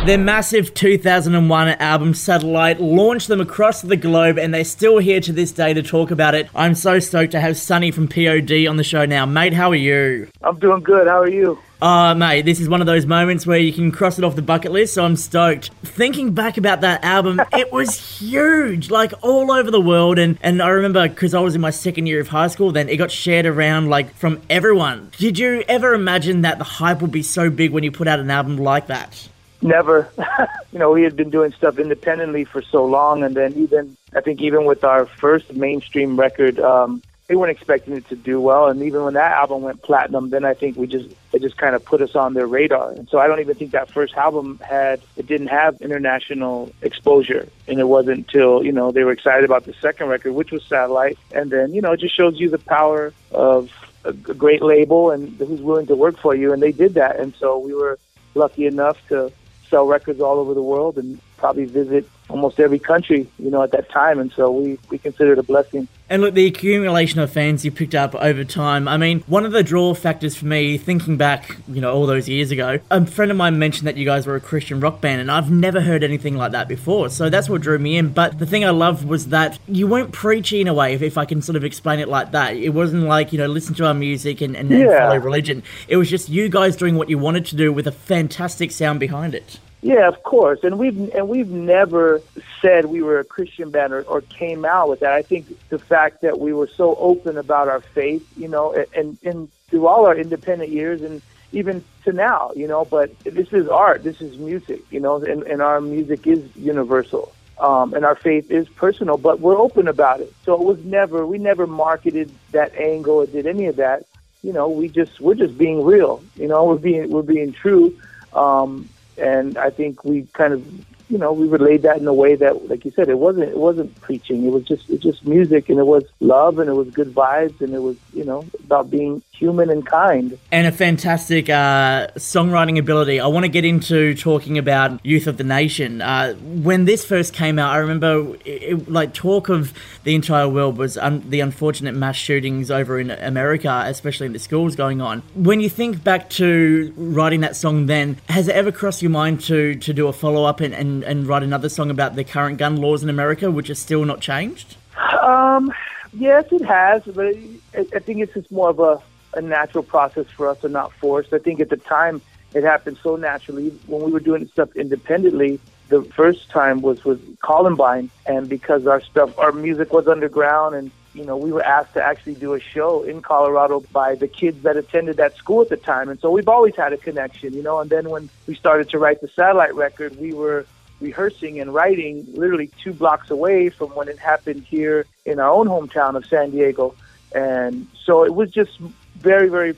Their 0.08 0.18
massive 0.18 0.74
2001 0.74 1.68
album 1.68 2.14
Satellite 2.14 2.80
launched 2.80 3.28
them 3.28 3.42
across 3.42 3.82
the 3.82 3.98
globe 3.98 4.40
and 4.40 4.54
they're 4.54 4.64
still 4.64 5.00
here 5.00 5.20
to 5.20 5.34
this 5.34 5.52
day 5.52 5.74
to 5.74 5.84
talk 5.84 6.12
about 6.12 6.34
it. 6.34 6.48
I'm 6.56 6.76
so 6.76 7.00
stoked 7.00 7.34
to 7.34 7.42
have 7.42 7.58
Sonny 7.58 7.92
from 7.92 8.08
POD 8.08 8.68
on 8.70 8.78
the 8.78 8.86
show 8.86 9.06
now. 9.06 9.26
Mate, 9.26 9.52
how 9.52 9.70
are 9.70 9.76
you? 9.76 10.30
I'm 10.42 10.58
doing 10.60 10.82
good. 10.82 11.08
How 11.08 11.20
are 11.20 11.30
you? 11.30 11.60
Uh, 11.82 12.16
mate, 12.16 12.44
this 12.44 12.62
is 12.62 12.70
one 12.70 12.80
of 12.80 12.88
those 12.88 13.06
moments 13.06 13.46
where 13.46 13.58
you 13.58 13.74
can 13.74 13.92
cross 13.92 14.18
it 14.18 14.24
off 14.24 14.38
the 14.38 14.42
bucket 14.42 14.72
list, 14.72 14.94
so 14.94 15.04
I'm 15.04 15.18
stoked. 15.18 15.72
Thinking 15.84 16.32
back 16.34 16.58
about 16.58 16.80
that 16.82 17.04
album, 17.04 17.42
it 17.52 17.74
was 17.74 18.00
huge, 18.18 18.90
like 18.90 19.12
all 19.22 19.52
over 19.52 19.70
the 19.70 19.82
world. 19.82 20.20
And, 20.20 20.38
and 20.42 20.62
I 20.62 20.70
remember 20.70 21.10
because 21.10 21.34
I 21.34 21.42
was 21.42 21.54
in 21.54 21.60
my 21.60 21.72
second 21.72 22.06
year 22.06 22.22
of 22.22 22.30
high 22.30 22.48
school, 22.48 22.72
then 22.72 22.88
it 22.88 22.96
got 22.96 23.12
shared 23.12 23.46
around 23.46 23.90
like 23.90 24.16
from 24.16 24.42
everyone. 24.50 25.12
Did 25.18 25.38
you 25.38 25.66
ever 25.68 25.94
imagine 25.94 26.44
that 26.44 26.60
the 26.60 26.64
hype 26.64 27.02
would 27.02 27.12
be 27.12 27.24
so 27.24 27.50
big 27.50 27.72
when 27.72 27.84
you 27.84 27.92
put 27.92 28.08
out 28.08 28.22
an 28.22 28.32
album 28.32 28.56
like 28.56 28.88
that? 28.88 29.28
Never. 29.62 30.10
you 30.72 30.80
know, 30.80 30.92
we 30.92 31.04
had 31.04 31.16
been 31.16 31.30
doing 31.30 31.52
stuff 31.52 31.80
independently 31.80 32.44
for 32.44 32.62
so 32.62 32.86
long, 32.86 33.24
and 33.24 33.36
then 33.36 33.54
even 33.54 33.98
I 34.16 34.22
think 34.22 34.42
even 34.42 34.66
with 34.66 34.84
our 34.84 35.06
first 35.06 35.54
mainstream 35.54 36.20
record, 36.20 36.60
um, 36.60 37.02
they 37.28 37.36
weren't 37.36 37.52
expecting 37.52 37.96
it 37.96 38.08
to 38.08 38.16
do 38.16 38.40
well. 38.40 38.68
And 38.68 38.82
even 38.84 39.04
when 39.04 39.16
that 39.16 39.32
album 39.32 39.62
went 39.62 39.82
platinum, 39.82 40.30
then 40.30 40.46
I 40.46 40.54
think 40.54 40.78
we 40.78 40.88
just 40.88 41.10
it 41.34 41.42
just 41.42 41.58
kind 41.58 41.76
of 41.76 41.84
put 41.84 42.02
us 42.02 42.16
on 42.16 42.34
their 42.34 42.48
radar. 42.48 42.92
And 42.92 43.10
so 43.10 43.20
I 43.20 43.28
don't 43.28 43.40
even 43.40 43.56
think 43.56 43.72
that 43.72 43.92
first 43.92 44.14
album 44.16 44.60
had 44.60 45.02
it 45.18 45.28
didn't 45.28 45.48
have 45.48 45.82
international 45.82 46.72
exposure. 46.82 47.48
And 47.68 47.80
it 47.80 47.88
wasn't 47.88 48.20
until 48.20 48.64
you 48.64 48.72
know 48.72 48.92
they 48.92 49.04
were 49.04 49.12
excited 49.12 49.44
about 49.44 49.66
the 49.66 49.74
second 49.74 50.08
record, 50.08 50.34
which 50.34 50.52
was 50.52 50.64
Satellite, 50.64 51.18
and 51.34 51.52
then 51.52 51.74
you 51.74 51.82
know 51.82 51.92
it 51.92 52.00
just 52.00 52.16
shows 52.16 52.40
you 52.40 52.50
the 52.50 52.60
power 52.60 53.14
of 53.32 53.72
a 54.06 54.14
great 54.14 54.62
label 54.62 55.12
and 55.12 55.38
who's 55.38 55.62
willing 55.62 55.88
to 55.88 55.96
work 55.96 56.18
for 56.18 56.34
you. 56.34 56.54
And 56.54 56.62
they 56.62 56.72
did 56.72 56.94
that, 56.94 57.20
and 57.20 57.36
so 57.36 57.58
we 57.58 57.74
were 57.74 58.00
lucky 58.36 58.68
enough 58.68 58.98
to 59.10 59.32
sell 59.70 59.86
records 59.86 60.22
all 60.22 60.40
over 60.40 60.54
the 60.54 60.62
world 60.62 60.98
and 60.98 61.20
probably 61.38 61.66
visit 61.66 62.08
almost 62.30 62.60
every 62.60 62.80
country, 62.80 63.28
you 63.40 63.50
know, 63.50 63.62
at 63.62 63.72
that 63.72 63.90
time. 63.90 64.20
And 64.20 64.32
so 64.34 64.52
we, 64.52 64.78
we 64.90 64.98
consider 64.98 65.34
it 65.34 65.40
a 65.40 65.44
blessing. 65.44 65.88
And 66.10 66.22
look, 66.22 66.34
the 66.34 66.46
accumulation 66.46 67.20
of 67.20 67.32
fans 67.32 67.66
you 67.66 67.72
picked 67.72 67.96
up 67.96 68.16
over 68.16 68.46
time. 68.46 68.88
I 68.88 68.96
mean, 68.96 69.22
one 69.28 69.46
of 69.46 69.52
the 69.52 69.64
draw 69.64 69.94
factors 69.94 70.36
for 70.36 70.46
me, 70.46 70.78
thinking 70.78 71.18
back, 71.18 71.58
you 71.68 71.82
know, 71.82 71.94
all 71.94 72.06
those 72.06 72.30
years 72.30 72.50
ago, 72.50 72.80
a 72.90 73.06
friend 73.06 73.30
of 73.30 73.36
mine 73.36 73.60
mentioned 73.60 73.88
that 73.88 73.98
you 73.98 74.06
guys 74.06 74.26
were 74.26 74.36
a 74.36 74.40
Christian 74.40 74.80
rock 74.80 75.02
band, 75.02 75.20
and 75.20 75.30
I've 75.30 75.52
never 75.52 75.82
heard 75.82 76.04
anything 76.04 76.36
like 76.36 76.54
that 76.54 76.70
before. 76.70 77.10
So 77.10 77.30
that's 77.30 77.50
what 77.50 77.62
drew 77.62 77.78
me 77.78 77.98
in. 77.98 78.14
But 78.14 78.40
the 78.40 78.46
thing 78.46 78.64
I 78.64 78.70
loved 78.70 79.06
was 79.06 79.28
that 79.28 79.60
you 79.68 79.86
weren't 79.88 80.14
preachy 80.14 80.62
in 80.62 80.68
a 80.70 80.74
way, 80.74 80.94
if, 80.94 81.02
if 81.02 81.18
I 81.18 81.26
can 81.26 81.42
sort 81.42 81.58
of 81.58 81.66
explain 81.66 82.00
it 82.00 82.08
like 82.08 82.32
that. 82.32 82.56
It 82.56 82.70
wasn't 82.70 83.04
like, 83.04 83.34
you 83.34 83.38
know, 83.38 83.48
listen 83.48 83.76
to 83.76 83.86
our 83.86 83.94
music 83.94 84.40
and, 84.40 84.56
and, 84.56 84.72
and 84.72 84.90
follow 84.90 85.18
religion. 85.18 85.62
It 85.90 85.98
was 85.98 86.10
just 86.10 86.30
you 86.30 86.48
guys 86.48 86.78
doing 86.78 86.96
what 86.96 87.10
you 87.10 87.18
wanted 87.18 87.46
to 87.48 87.58
do 87.58 87.74
with 87.74 87.86
a 87.86 87.92
fantastic 87.92 88.72
sound 88.72 89.02
behind 89.02 89.36
it. 89.36 89.60
Yeah, 89.88 90.10
of 90.10 90.22
course. 90.24 90.60
And 90.64 90.78
we've 90.78 91.16
and 91.16 91.30
we've 91.30 91.50
never 91.50 92.22
said 92.62 92.88
we 92.88 93.02
were 93.02 93.20
a 93.20 93.24
Christian 93.24 93.72
band 93.72 93.94
or, 93.94 94.02
or 94.02 94.20
came 94.20 94.66
out 94.66 94.90
with 94.90 95.00
that. 95.00 95.14
I 95.14 95.22
think 95.22 95.48
the 95.70 95.80
fact 95.80 96.24
that 96.24 96.42
we 96.42 96.52
were 96.52 96.68
so 96.68 96.98
open 96.98 97.38
about 97.38 97.70
our 97.70 97.80
faith, 97.80 98.28
you 98.36 98.50
know, 98.50 98.74
and, 98.94 99.18
and, 99.24 99.48
through 99.70 99.88
all 99.88 100.06
our 100.06 100.18
independent 100.18 100.72
years 100.72 101.02
and 101.02 101.22
even 101.54 101.84
to 102.04 102.12
now, 102.12 102.52
you 102.56 102.68
know, 102.68 102.84
but 102.84 103.18
this 103.20 103.52
is 103.54 103.70
art, 103.70 104.04
this 104.04 104.22
is 104.22 104.38
music, 104.38 104.82
you 104.92 105.00
know, 105.00 105.22
and, 105.24 105.44
and 105.44 105.62
our 105.62 105.80
music 105.80 106.28
is 106.28 106.44
universal. 106.56 107.34
Um, 107.58 107.94
and 107.94 108.06
our 108.06 108.16
faith 108.16 108.52
is 108.52 108.70
personal, 108.70 109.18
but 109.18 109.40
we're 109.42 109.58
open 109.58 109.88
about 109.90 110.22
it. 110.22 110.34
So 110.46 110.54
it 110.54 110.62
was 110.62 110.84
never, 110.86 111.26
we 111.26 111.38
never 111.38 111.68
marketed 111.68 112.30
that 112.52 112.76
angle 112.76 113.16
or 113.16 113.26
did 113.26 113.46
any 113.46 113.66
of 113.66 113.78
that. 113.78 114.06
You 114.42 114.54
know, 114.54 114.70
we 114.70 114.88
just, 114.88 115.20
we're 115.20 115.36
just 115.36 115.58
being 115.58 115.84
real. 115.84 116.24
You 116.36 116.48
know, 116.48 116.64
we're 116.66 116.78
being, 116.78 117.10
we're 117.10 117.24
being 117.24 117.52
true. 117.52 117.98
Um, 118.32 118.88
and 119.18 119.58
I 119.58 119.70
think 119.70 120.04
we 120.04 120.24
kind 120.34 120.54
of, 120.54 120.66
you 121.10 121.18
know, 121.18 121.32
we 121.32 121.48
relayed 121.48 121.84
that 121.84 121.98
in 121.98 122.08
a 122.08 122.14
way 122.14 122.36
that, 122.36 122.70
like 122.70 122.86
you 122.86 122.92
said, 122.92 123.10
it 123.10 123.18
wasn't, 123.18 123.50
it 123.50 123.58
wasn't 123.58 124.00
preaching. 124.02 124.46
It 124.46 124.52
was 124.52 124.64
just, 124.64 124.90
it 124.90 125.00
just 125.00 125.26
music, 125.26 125.70
and 125.70 125.80
it 125.80 125.86
was 125.86 126.04
love, 126.20 126.60
and 126.60 126.70
it 126.70 126.74
was 126.74 126.90
good 126.90 127.14
vibes, 127.14 127.62
and 127.62 127.74
it 127.74 127.82
was, 127.82 127.98
you 128.14 128.26
know, 128.26 128.46
about 128.64 128.90
being 128.90 129.22
human 129.38 129.70
and 129.70 129.86
kind. 129.86 130.38
and 130.52 130.66
a 130.66 130.72
fantastic 130.72 131.48
uh, 131.50 132.08
songwriting 132.18 132.80
ability. 132.80 133.20
I 133.20 133.28
want 133.28 133.44
to 133.46 133.50
get 133.50 133.66
into 133.66 134.16
talking 134.16 134.58
about 134.58 135.06
Youth 135.06 135.28
of 135.28 135.38
the 135.38 135.44
Nation. 135.44 136.02
Uh, 136.02 136.34
when 136.36 136.86
this 136.86 137.06
first 137.06 137.34
came 137.34 137.60
out, 137.60 137.72
I 137.72 137.78
remember 137.78 138.36
it, 138.46 138.64
it- 138.64 138.90
like 138.92 139.14
talk 139.14 139.50
of 139.50 139.74
the 140.04 140.16
entire 140.16 140.50
world 140.50 140.78
was 140.78 140.98
un- 140.98 141.24
the 141.30 141.40
unfortunate 141.42 141.94
mass 141.94 142.16
shootings 142.16 142.72
over 142.72 143.00
in 143.00 143.12
America, 143.12 143.84
especially 143.86 144.26
in 144.26 144.34
the 144.34 144.40
schools 144.40 144.76
going 144.76 145.02
on. 145.02 145.22
When 145.36 145.60
you 145.60 145.70
think 145.70 146.04
back 146.04 146.30
to 146.32 146.94
writing 146.98 147.42
that 147.42 147.56
song, 147.56 147.86
then 147.86 148.18
has 148.30 148.48
it 148.48 148.56
ever 148.56 148.72
crossed 148.72 149.02
your 149.02 149.12
mind 149.12 149.42
to 149.42 149.76
to 149.76 149.94
do 149.94 150.08
a 150.08 150.14
follow 150.14 150.46
up 150.46 150.62
and, 150.62 150.74
and, 150.74 151.04
and 151.04 151.28
write 151.28 151.44
another 151.44 151.70
song 151.70 151.90
about 151.92 152.16
the 152.16 152.24
current 152.24 152.58
gun 152.58 152.78
laws 152.78 153.04
in 153.04 153.10
America, 153.10 153.52
which 153.52 153.70
are 153.70 153.76
still 153.76 154.04
not 154.06 154.20
changed? 154.22 154.78
Um, 155.22 155.72
yes, 156.14 156.46
it 156.52 156.64
has, 156.66 157.04
but 157.06 157.28
I, 157.76 157.86
I 157.96 158.00
think 158.00 158.20
it's 158.22 158.34
just 158.34 158.52
more 158.52 158.70
of 158.70 158.80
a, 158.80 159.00
a 159.38 159.42
natural 159.42 159.84
process 159.84 160.26
for 160.36 160.48
us 160.50 160.64
and 160.64 160.74
not 160.74 160.92
forced. 160.94 161.32
I 161.32 161.38
think 161.38 161.60
at 161.60 161.70
the 161.70 161.78
time 161.78 162.22
it 162.54 162.64
happened 162.64 162.98
so 163.04 163.16
naturally 163.16 163.70
when 163.86 164.02
we 164.02 164.12
were 164.12 164.20
doing 164.20 164.48
stuff 164.48 164.76
independently. 164.76 165.60
The 165.90 166.02
first 166.02 166.50
time 166.50 166.82
was 166.82 167.06
with 167.06 167.40
Columbine, 167.40 168.10
and 168.26 168.50
because 168.50 168.88
our 168.88 169.00
stuff, 169.00 169.38
our 169.38 169.54
music 169.54 169.94
was 169.94 170.08
underground, 170.08 170.76
and 170.76 170.92
you 171.14 171.24
know, 171.24 171.38
we 171.38 171.52
were 171.52 171.64
asked 171.64 171.94
to 171.94 172.04
actually 172.04 172.36
do 172.36 172.54
a 172.54 172.60
show 172.60 173.04
in 173.04 173.22
Colorado 173.22 173.80
by 173.92 174.16
the 174.16 174.28
kids 174.28 174.64
that 174.64 174.76
attended 174.76 175.18
that 175.18 175.36
school 175.38 175.62
at 175.62 175.70
the 175.70 175.78
time, 175.78 176.10
and 176.10 176.20
so 176.20 176.30
we've 176.30 176.50
always 176.50 176.76
had 176.76 176.92
a 176.92 176.98
connection, 176.98 177.54
you 177.54 177.64
know. 177.64 177.80
And 177.80 177.90
then 177.90 178.10
when 178.10 178.30
we 178.48 178.56
started 178.56 178.90
to 178.90 179.00
write 179.00 179.22
the 179.22 179.30
satellite 179.30 179.76
record, 179.76 180.18
we 180.18 180.34
were 180.34 180.66
rehearsing 181.00 181.60
and 181.60 181.74
writing 181.74 182.26
literally 182.34 182.70
two 182.84 182.94
blocks 182.94 183.30
away 183.30 183.70
from 183.70 183.90
when 183.92 184.08
it 184.10 184.18
happened 184.18 184.64
here 184.64 185.06
in 185.26 185.40
our 185.40 185.50
own 185.50 185.68
hometown 185.68 186.16
of 186.16 186.26
San 186.26 186.50
Diego. 186.50 186.96
And 187.34 187.88
so 188.04 188.26
it 188.26 188.34
was 188.34 188.52
just 188.52 188.80
very, 189.18 189.50
very 189.50 189.76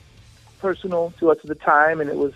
personal 0.59 1.13
to 1.19 1.31
us 1.31 1.37
at 1.39 1.47
the 1.47 1.55
time, 1.55 2.01
and 2.01 2.09
it 2.09 2.15
was 2.15 2.33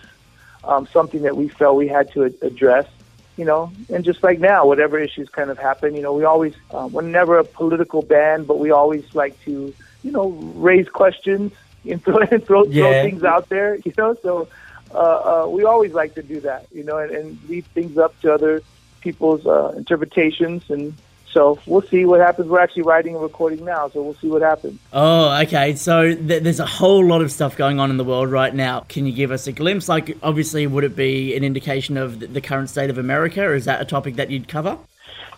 um, 0.64 0.88
something 0.88 1.24
that 1.24 1.36
we 1.36 1.48
felt 1.50 1.76
we 1.76 1.88
had 1.88 2.12
to 2.14 2.24
a- 2.24 2.46
address. 2.46 2.88
You 3.36 3.46
know, 3.46 3.72
and 3.90 4.06
just 4.06 4.22
like 4.22 4.40
now, 4.40 4.68
whatever 4.68 5.00
issues 5.00 5.28
kind 5.28 5.50
of 5.50 5.58
happen, 5.58 5.96
you 5.96 6.04
know, 6.04 6.14
we 6.14 6.24
always, 6.24 6.54
um, 6.70 6.92
we're 6.92 7.02
never 7.02 7.40
a 7.40 7.44
political 7.44 8.04
band, 8.04 8.46
but 8.46 8.60
we 8.60 8.70
always 8.70 9.04
like 9.16 9.44
to, 9.46 9.74
you 10.04 10.12
know, 10.12 10.30
raise 10.30 10.88
questions 10.88 11.52
and 11.90 12.04
throw, 12.04 12.18
and 12.32 12.46
throw, 12.46 12.64
throw 12.66 12.92
things 13.02 13.24
out 13.24 13.50
there, 13.50 13.76
you 13.86 13.94
know, 13.98 14.16
so 14.22 14.48
uh, 14.94 14.98
uh, 14.98 15.48
we 15.50 15.64
always 15.64 15.94
like 15.94 16.14
to 16.14 16.22
do 16.22 16.40
that, 16.42 16.68
you 16.72 16.84
know, 16.84 16.98
and, 17.00 17.12
and 17.12 17.50
leave 17.50 17.66
things 17.68 17.98
up 17.98 18.20
to 18.22 18.32
other 18.32 18.62
people's 19.02 19.46
uh, 19.46 19.74
interpretations. 19.76 20.70
And 20.70 20.94
so 21.34 21.60
we'll 21.66 21.82
see 21.82 22.06
what 22.06 22.20
happens. 22.20 22.48
We're 22.48 22.60
actually 22.60 22.84
writing 22.84 23.16
and 23.16 23.24
recording 23.24 23.66
now, 23.66 23.90
so 23.90 24.02
we'll 24.02 24.14
see 24.16 24.28
what 24.28 24.42
happens. 24.42 24.80
Oh, 24.94 25.42
okay. 25.42 25.76
So 25.76 26.14
th- 26.14 26.44
there's 26.44 26.60
a 26.60 26.66
whole 26.66 27.06
lot 27.06 27.22
of 27.22 27.32
stuff 27.32 27.58
going 27.58 27.80
on 27.80 27.90
in 27.90 27.98
the 27.98 28.04
world 28.04 28.30
right 28.30 28.54
now. 28.54 28.82
Can 28.82 29.06
you 29.06 29.14
give 29.14 29.32
us 29.32 29.48
a 29.48 29.52
glimpse? 29.52 29.90
Like, 29.90 30.18
obviously, 30.22 30.68
would 30.68 30.84
it 30.84 30.96
be 30.96 31.36
an 31.36 31.44
indication 31.44 31.98
of 31.98 32.20
th- 32.20 32.32
the 32.32 32.42
current 32.42 32.70
state 32.70 32.90
of 32.90 32.98
America, 32.98 33.52
is 33.54 33.66
that 33.66 33.82
a 33.82 33.86
topic 33.86 34.16
that 34.16 34.30
you'd 34.30 34.48
cover? 34.48 34.78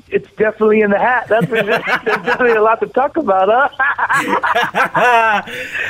It's 0.09 0.29
definitely 0.37 0.81
in 0.81 0.91
the 0.91 0.99
hat. 0.99 1.27
That's 1.27 1.47
there's 1.49 1.65
definitely 1.67 2.51
a 2.51 2.61
lot 2.61 2.79
to 2.81 2.87
talk 2.87 3.17
about, 3.17 3.49
huh? 3.51 5.41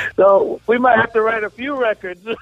so 0.16 0.60
we 0.66 0.78
might 0.78 0.96
have 0.98 1.12
to 1.12 1.20
write 1.20 1.44
a 1.44 1.50
few 1.50 1.74
records. 1.80 2.26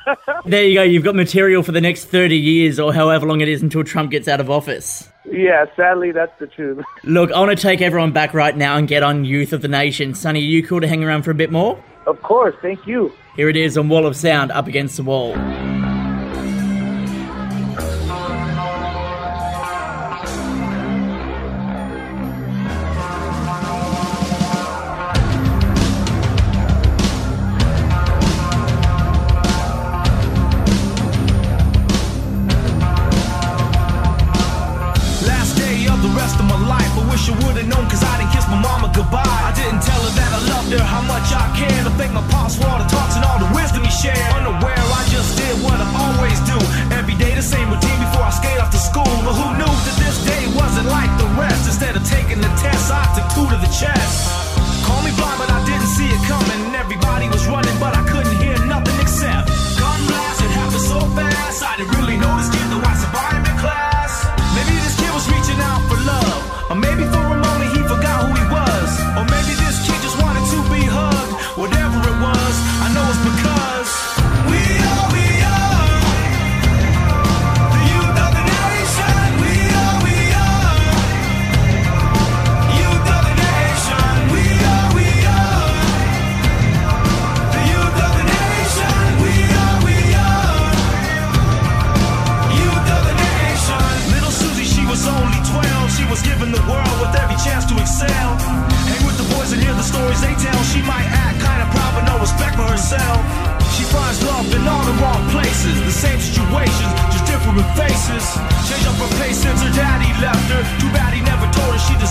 There 0.47 0.63
you 0.65 0.75
go. 0.75 0.83
You've 0.83 1.05
got 1.05 1.15
material 1.15 1.63
for 1.63 1.73
the 1.73 1.81
next 1.81 2.05
30 2.07 2.37
years, 2.37 2.79
or 2.79 2.93
however 2.93 3.27
long 3.27 3.41
it 3.41 3.49
is 3.49 3.63
until 3.63 3.83
Trump 3.83 4.11
gets 4.11 4.29
out 4.29 4.41
of 4.41 4.51
office. 4.51 5.09
yeah, 5.31 5.65
sadly, 5.75 6.13
that's 6.13 6.39
the 6.39 6.47
truth. 6.47 6.85
Look, 7.03 7.33
I 7.33 7.39
want 7.41 7.51
to 7.51 7.57
take 7.57 7.81
everyone 7.81 8.13
back 8.13 8.35
right 8.35 8.55
now 8.57 8.77
and 8.77 8.87
get 8.87 9.03
on 9.03 9.25
Youth 9.25 9.53
of 9.55 9.63
the 9.63 9.69
Nation. 9.69 10.15
Sonny, 10.15 10.41
are 10.41 10.43
you 10.43 10.63
cool 10.67 10.81
to 10.83 10.87
hang 10.87 11.03
around 11.03 11.23
for 11.23 11.31
a 11.31 11.35
bit 11.35 11.51
more? 11.51 11.83
Of 12.07 12.21
course, 12.23 12.55
thank 12.61 12.87
you. 12.87 13.11
Here 13.37 13.49
it 13.49 13.57
is 13.57 13.79
on 13.79 13.89
Wall 13.89 14.07
of 14.07 14.17
Sound, 14.17 14.53
up 14.53 14.67
against 14.67 14.97
the 14.99 15.03
wall. 15.03 15.35
same 47.55 47.71
routine 47.71 48.01
before 48.01 48.25
I 48.27 48.31
skate 48.31 48.59
off 48.59 48.71
to 48.71 48.79
school. 48.79 49.15
But 49.25 49.35
who 49.39 49.49
knew 49.59 49.75
that 49.87 49.97
this 50.03 50.19
day 50.27 50.43
wasn't 50.59 50.89
like 50.89 51.13
the 51.19 51.29
rest? 51.39 51.67
Instead 51.67 51.95
of 51.97 52.05
taking 52.05 52.41
the 52.41 52.53
test, 52.59 52.91
I 52.91 53.05
took 53.15 53.29
two 53.35 53.47
to 53.53 53.59
the 53.65 53.71
chest. 53.71 54.44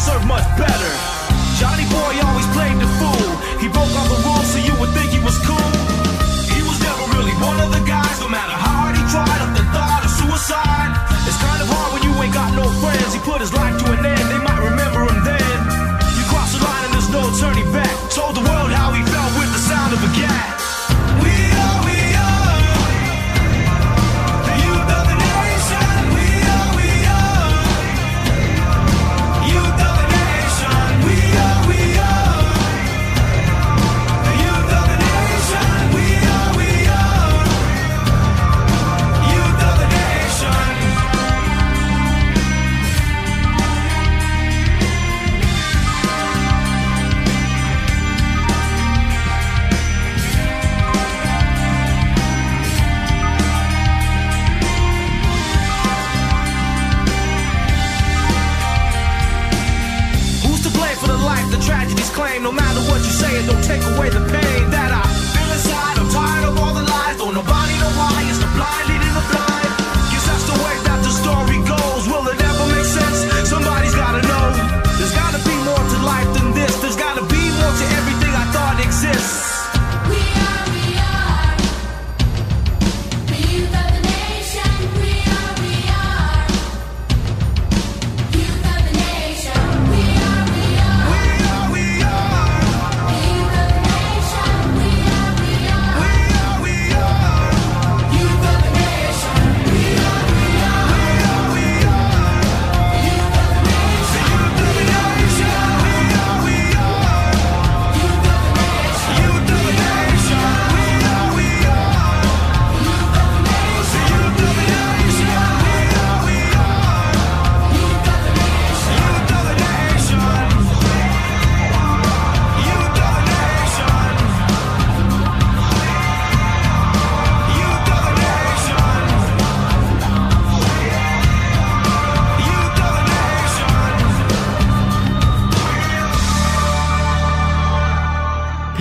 Deserved 0.05 0.27
much 0.27 0.57
better. 0.57 0.72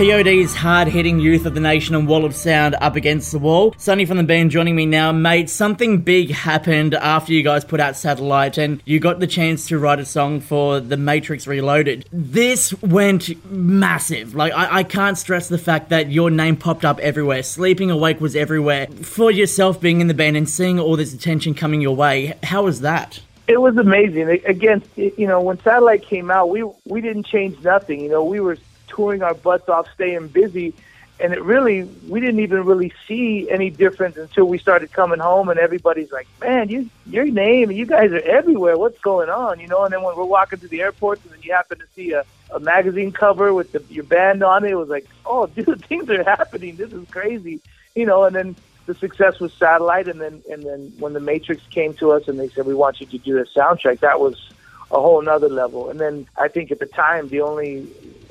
POD's 0.03 0.57
hard 0.57 0.89
hitting 0.89 1.21
youth 1.21 1.47
of 1.47 1.55
the 1.55 1.61
nation 1.61 1.95
and 1.95 2.09
Wall 2.09 2.25
of 2.25 2.35
Sound 2.35 2.75
up 2.81 2.97
against 2.97 3.31
the 3.31 3.39
wall. 3.39 3.73
Sonny 3.79 4.05
from 4.05 4.17
the 4.17 4.25
band 4.25 4.51
joining 4.51 4.75
me 4.75 4.85
now. 4.85 5.13
Mate, 5.13 5.49
something 5.49 5.99
big 5.99 6.33
happened 6.33 6.95
after 6.95 7.33
you 7.33 7.45
guys 7.45 7.65
put 7.65 7.79
out 7.79 7.95
Satellite 7.95 8.59
and 8.59 8.83
you 8.85 8.99
got 8.99 9.21
the 9.21 9.29
chance 9.29 9.69
to 9.69 9.79
write 9.79 10.01
a 10.01 10.05
song 10.05 10.41
for 10.41 10.81
The 10.81 10.97
Matrix 10.97 11.47
Reloaded. 11.47 12.09
This 12.11 12.75
went 12.83 13.49
massive. 13.49 14.35
Like, 14.35 14.53
I, 14.55 14.79
I 14.79 14.83
can't 14.83 15.17
stress 15.17 15.49
the 15.49 15.57
fact 15.57 15.91
that 15.91 16.11
your 16.11 16.33
name 16.33 16.57
popped 16.57 16.85
up 16.85 16.99
everywhere. 16.99 17.45
Sleeping 17.45 17.89
Awake 17.89 18.21
was 18.21 18.35
everywhere. 18.35 18.89
For 18.89 19.31
yourself 19.31 19.81
being 19.81 20.01
in 20.01 20.09
the 20.09 20.15
band 20.15 20.37
and 20.37 20.51
seeing 20.51 20.81
all 20.81 20.97
this 20.97 21.15
attention 21.15 21.55
coming 21.55 21.81
your 21.81 21.95
way, 21.95 22.37
how 22.43 22.65
was 22.65 22.81
that? 22.81 23.21
It 23.47 23.61
was 23.61 23.77
amazing. 23.77 24.29
Again, 24.47 24.83
you 24.97 25.29
know, 25.29 25.41
when 25.41 25.61
Satellite 25.61 26.03
came 26.03 26.29
out, 26.29 26.49
we 26.49 26.65
we 26.87 27.01
didn't 27.01 27.27
change 27.27 27.63
nothing. 27.63 28.01
You 28.01 28.09
know, 28.09 28.25
we 28.25 28.41
were 28.41 28.57
touring 28.95 29.23
our 29.23 29.35
butts 29.35 29.69
off, 29.69 29.87
staying 29.95 30.29
busy, 30.29 30.75
and 31.21 31.33
it 31.33 31.43
really 31.43 31.85
we 32.09 32.21
didn't 32.21 32.41
even 32.41 32.65
really 32.65 32.93
see 33.07 33.49
any 33.49 33.71
difference 33.71 34.17
until 34.17 34.47
we 34.47 34.59
started 34.59 34.93
coming 34.93 35.21
home, 35.21 35.49
and 35.49 35.59
everybody's 35.59 36.11
like, 36.11 36.27
"Man, 36.41 36.69
you 36.69 36.91
your 37.07 37.27
name, 37.27 37.71
you 37.71 37.87
guys 37.87 38.11
are 38.11 38.21
everywhere. 38.21 38.77
What's 38.77 39.01
going 39.01 39.29
on?" 39.29 39.61
You 39.61 39.69
know. 39.69 39.85
And 39.85 39.93
then 39.93 40.03
when 40.03 40.17
we're 40.17 40.25
walking 40.25 40.59
through 40.59 40.71
the 40.71 40.83
airports, 40.83 41.25
and 41.25 41.33
then 41.33 41.41
you 41.43 41.53
happen 41.53 41.79
to 41.79 41.87
see 41.95 42.13
a, 42.13 42.25
a 42.51 42.59
magazine 42.59 43.13
cover 43.13 43.55
with 43.55 43.73
the, 43.73 43.83
your 43.89 44.05
band 44.05 44.43
on 44.43 44.65
it, 44.65 44.73
it 44.73 44.77
was 44.77 44.89
like, 44.89 45.07
"Oh, 45.25 45.47
dude, 45.55 45.85
things 45.87 46.11
are 46.11 46.25
happening. 46.25 46.77
This 46.77 46.93
is 46.93 47.09
crazy." 47.11 47.61
You 47.95 48.07
know. 48.07 48.25
And 48.25 48.35
then 48.35 48.57
the 48.87 48.95
success 48.95 49.39
was 49.39 49.53
Satellite, 49.53 50.09
and 50.09 50.21
then 50.21 50.43
and 50.51 50.65
then 50.65 50.93
when 50.99 51.13
the 51.13 51.21
Matrix 51.21 51.63
came 51.69 51.95
to 51.95 52.13
us 52.13 52.27
and 52.27 52.39
they 52.39 52.49
said 52.49 52.67
we 52.67 52.75
want 52.75 53.01
you 53.01 53.07
to 53.07 53.19
do 53.19 53.35
the 53.35 53.45
soundtrack, 53.45 54.01
that 54.01 54.19
was 54.19 54.51
a 54.91 55.01
whole 55.01 55.23
nother 55.23 55.49
level. 55.49 55.89
And 55.89 56.01
then 56.01 56.27
I 56.37 56.49
think 56.49 56.71
at 56.71 56.79
the 56.79 56.87
time 56.87 57.29
the 57.29 57.41
only 57.41 57.87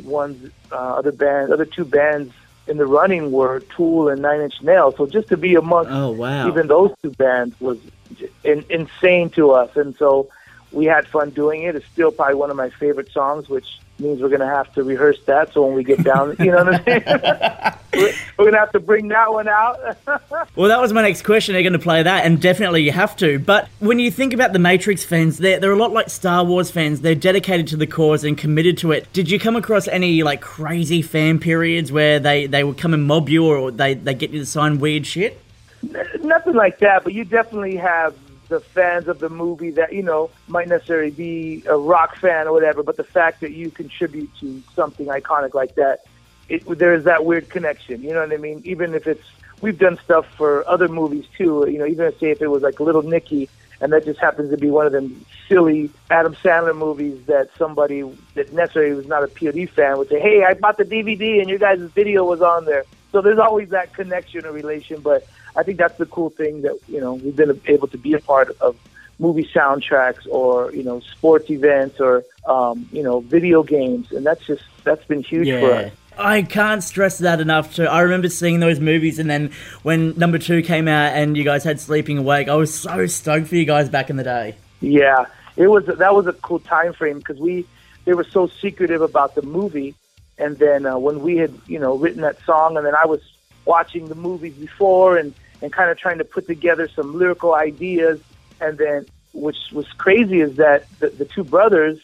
ones, 0.05 0.51
uh, 0.71 0.75
other 0.75 1.11
band, 1.11 1.51
other 1.51 1.65
two 1.65 1.85
bands 1.85 2.33
in 2.67 2.77
the 2.77 2.85
running 2.85 3.31
were 3.31 3.59
Tool 3.75 4.07
and 4.09 4.21
Nine 4.21 4.41
Inch 4.41 4.61
Nails. 4.61 4.95
So 4.97 5.05
just 5.05 5.29
to 5.29 5.37
be 5.37 5.55
amongst 5.55 5.91
Oh, 5.91 6.11
wow. 6.11 6.47
even 6.47 6.67
those 6.67 6.91
two 7.01 7.11
bands 7.11 7.59
was 7.59 7.79
in, 8.43 8.63
insane 8.69 9.29
to 9.31 9.51
us. 9.51 9.75
And 9.75 9.95
so 9.97 10.29
we 10.71 10.85
had 10.85 11.07
fun 11.07 11.31
doing 11.31 11.63
it. 11.63 11.75
It's 11.75 11.85
still 11.87 12.11
probably 12.11 12.35
one 12.35 12.49
of 12.51 12.55
my 12.55 12.69
favorite 12.69 13.11
songs, 13.11 13.49
which 13.49 13.79
means 14.01 14.21
we're 14.21 14.29
going 14.29 14.41
to 14.41 14.47
have 14.47 14.73
to 14.73 14.83
rehearse 14.83 15.19
that. 15.25 15.53
So 15.53 15.65
when 15.65 15.75
we 15.75 15.83
get 15.83 16.03
down, 16.03 16.35
you 16.39 16.47
know 16.47 16.63
what 16.63 16.75
I'm 16.75 16.83
saying? 16.83 17.03
we're 17.93 18.13
we're 18.37 18.45
going 18.45 18.53
to 18.53 18.59
have 18.59 18.71
to 18.71 18.79
bring 18.79 19.07
that 19.09 19.31
one 19.31 19.47
out. 19.47 19.79
Well, 20.55 20.69
that 20.69 20.81
was 20.81 20.91
my 20.91 21.01
next 21.01 21.23
question. 21.23 21.53
They're 21.53 21.63
going 21.63 21.73
to 21.73 21.79
play 21.79 22.03
that, 22.03 22.25
and 22.25 22.41
definitely 22.41 22.83
you 22.83 22.91
have 22.91 23.15
to. 23.17 23.39
But 23.39 23.69
when 23.79 23.99
you 23.99 24.11
think 24.11 24.33
about 24.33 24.53
the 24.53 24.59
Matrix 24.59 25.05
fans, 25.05 25.37
they're, 25.37 25.59
they're 25.59 25.71
a 25.71 25.77
lot 25.77 25.91
like 25.91 26.09
Star 26.09 26.43
Wars 26.43 26.69
fans. 26.69 27.01
They're 27.01 27.15
dedicated 27.15 27.67
to 27.67 27.77
the 27.77 27.87
cause 27.87 28.23
and 28.23 28.37
committed 28.37 28.77
to 28.79 28.91
it. 28.91 29.11
Did 29.13 29.31
you 29.31 29.39
come 29.39 29.55
across 29.55 29.87
any 29.87 30.23
like 30.23 30.41
crazy 30.41 31.01
fan 31.01 31.39
periods 31.39 31.91
where 31.91 32.19
they, 32.19 32.47
they 32.47 32.63
would 32.63 32.77
come 32.77 32.93
and 32.93 33.05
mob 33.05 33.29
you 33.29 33.45
or 33.45 33.71
they, 33.71 33.93
they 33.93 34.13
get 34.13 34.31
you 34.31 34.39
to 34.39 34.45
sign 34.45 34.79
weird 34.79 35.05
shit? 35.07 35.41
Nothing 36.21 36.53
like 36.53 36.79
that, 36.79 37.03
but 37.03 37.13
you 37.13 37.23
definitely 37.23 37.77
have 37.77 38.13
the 38.51 38.59
fans 38.59 39.07
of 39.07 39.19
the 39.19 39.29
movie 39.29 39.71
that 39.71 39.93
you 39.93 40.03
know 40.03 40.29
might 40.49 40.67
necessarily 40.67 41.09
be 41.09 41.63
a 41.67 41.77
rock 41.77 42.17
fan 42.17 42.47
or 42.47 42.51
whatever, 42.51 42.83
but 42.83 42.97
the 42.97 43.03
fact 43.03 43.39
that 43.39 43.53
you 43.53 43.71
contribute 43.71 44.29
to 44.41 44.61
something 44.75 45.07
iconic 45.07 45.53
like 45.53 45.73
that, 45.75 46.01
it, 46.49 46.63
there 46.77 46.93
is 46.93 47.05
that 47.05 47.23
weird 47.23 47.49
connection. 47.49 48.03
You 48.03 48.13
know 48.13 48.19
what 48.19 48.33
I 48.33 48.37
mean? 48.37 48.61
Even 48.65 48.93
if 48.93 49.07
it's 49.07 49.25
we've 49.61 49.79
done 49.79 49.97
stuff 50.03 50.25
for 50.35 50.67
other 50.67 50.89
movies 50.89 51.25
too. 51.37 51.65
You 51.69 51.79
know, 51.79 51.85
even 51.85 52.11
say 52.19 52.31
if 52.31 52.41
it 52.41 52.47
was 52.47 52.61
like 52.61 52.81
Little 52.81 53.03
Nicky, 53.03 53.49
and 53.79 53.93
that 53.93 54.03
just 54.03 54.19
happens 54.19 54.51
to 54.51 54.57
be 54.57 54.69
one 54.69 54.85
of 54.85 54.91
them 54.91 55.25
silly 55.47 55.89
Adam 56.09 56.35
Sandler 56.35 56.77
movies 56.77 57.25
that 57.27 57.49
somebody 57.57 58.01
that 58.35 58.51
necessarily 58.51 58.95
was 58.95 59.07
not 59.07 59.23
a 59.23 59.27
POD 59.27 59.69
fan 59.69 59.97
would 59.97 60.09
say, 60.09 60.19
"Hey, 60.19 60.43
I 60.43 60.55
bought 60.55 60.77
the 60.77 60.83
DVD 60.83 61.39
and 61.39 61.49
your 61.49 61.57
guys' 61.57 61.79
video 61.79 62.25
was 62.25 62.41
on 62.41 62.65
there." 62.65 62.83
So 63.13 63.21
there's 63.21 63.39
always 63.39 63.69
that 63.69 63.93
connection 63.93 64.45
or 64.45 64.51
relation, 64.51 64.99
but 64.99 65.25
I 65.55 65.63
think 65.63 65.77
that's 65.77 65.97
the 65.97 66.05
cool 66.05 66.29
thing 66.29 66.61
that 66.61 66.77
you 66.87 66.99
know 66.99 67.13
we've 67.13 67.35
been 67.35 67.59
able 67.65 67.87
to 67.89 67.97
be 67.97 68.13
a 68.13 68.19
part 68.19 68.49
of 68.61 68.77
movie 69.19 69.47
soundtracks 69.53 70.27
or 70.29 70.71
you 70.73 70.83
know 70.83 70.99
sports 70.99 71.49
events 71.49 71.99
or 71.99 72.23
um, 72.45 72.87
you 72.91 73.03
know 73.03 73.19
video 73.21 73.63
games, 73.63 74.11
and 74.11 74.25
that's 74.25 74.45
just 74.45 74.63
that's 74.83 75.05
been 75.05 75.23
huge 75.23 75.49
for 75.59 75.71
us. 75.73 75.91
I 76.17 76.41
can't 76.41 76.83
stress 76.83 77.19
that 77.19 77.39
enough. 77.39 77.75
Too. 77.75 77.85
I 77.85 78.01
remember 78.01 78.29
seeing 78.29 78.59
those 78.59 78.79
movies, 78.79 79.19
and 79.19 79.29
then 79.29 79.51
when 79.83 80.17
number 80.17 80.37
two 80.37 80.61
came 80.61 80.87
out 80.87 81.13
and 81.13 81.37
you 81.37 81.43
guys 81.43 81.63
had 81.63 81.79
Sleeping 81.79 82.17
Awake, 82.17 82.49
I 82.49 82.55
was 82.55 82.73
so 82.73 83.05
stoked 83.07 83.47
for 83.47 83.55
you 83.55 83.65
guys 83.65 83.89
back 83.89 84.09
in 84.09 84.17
the 84.17 84.23
day. 84.23 84.55
Yeah, 84.81 85.25
it 85.55 85.67
was 85.67 85.85
that 85.85 86.13
was 86.13 86.27
a 86.27 86.33
cool 86.33 86.59
time 86.59 86.93
frame 86.93 87.19
because 87.19 87.39
we 87.39 87.65
they 88.05 88.13
were 88.13 88.23
so 88.23 88.47
secretive 88.47 89.01
about 89.01 89.35
the 89.35 89.41
movie, 89.41 89.95
And 90.37 90.57
then 90.57 90.85
uh, 90.85 90.97
when 90.97 91.21
we 91.21 91.37
had, 91.37 91.53
you 91.67 91.79
know, 91.79 91.95
written 91.95 92.21
that 92.21 92.41
song, 92.45 92.77
and 92.77 92.85
then 92.85 92.95
I 92.95 93.05
was 93.05 93.21
watching 93.65 94.07
the 94.07 94.15
movies 94.15 94.55
before 94.55 95.17
and, 95.17 95.33
and 95.61 95.71
kind 95.71 95.89
of 95.89 95.97
trying 95.97 96.17
to 96.17 96.25
put 96.25 96.47
together 96.47 96.87
some 96.87 97.17
lyrical 97.17 97.53
ideas. 97.53 98.19
And 98.59 98.77
then, 98.77 99.05
which 99.33 99.57
was 99.71 99.87
crazy, 99.93 100.41
is 100.41 100.57
that 100.57 100.85
the, 100.99 101.09
the 101.09 101.25
two 101.25 101.43
brothers, 101.43 101.99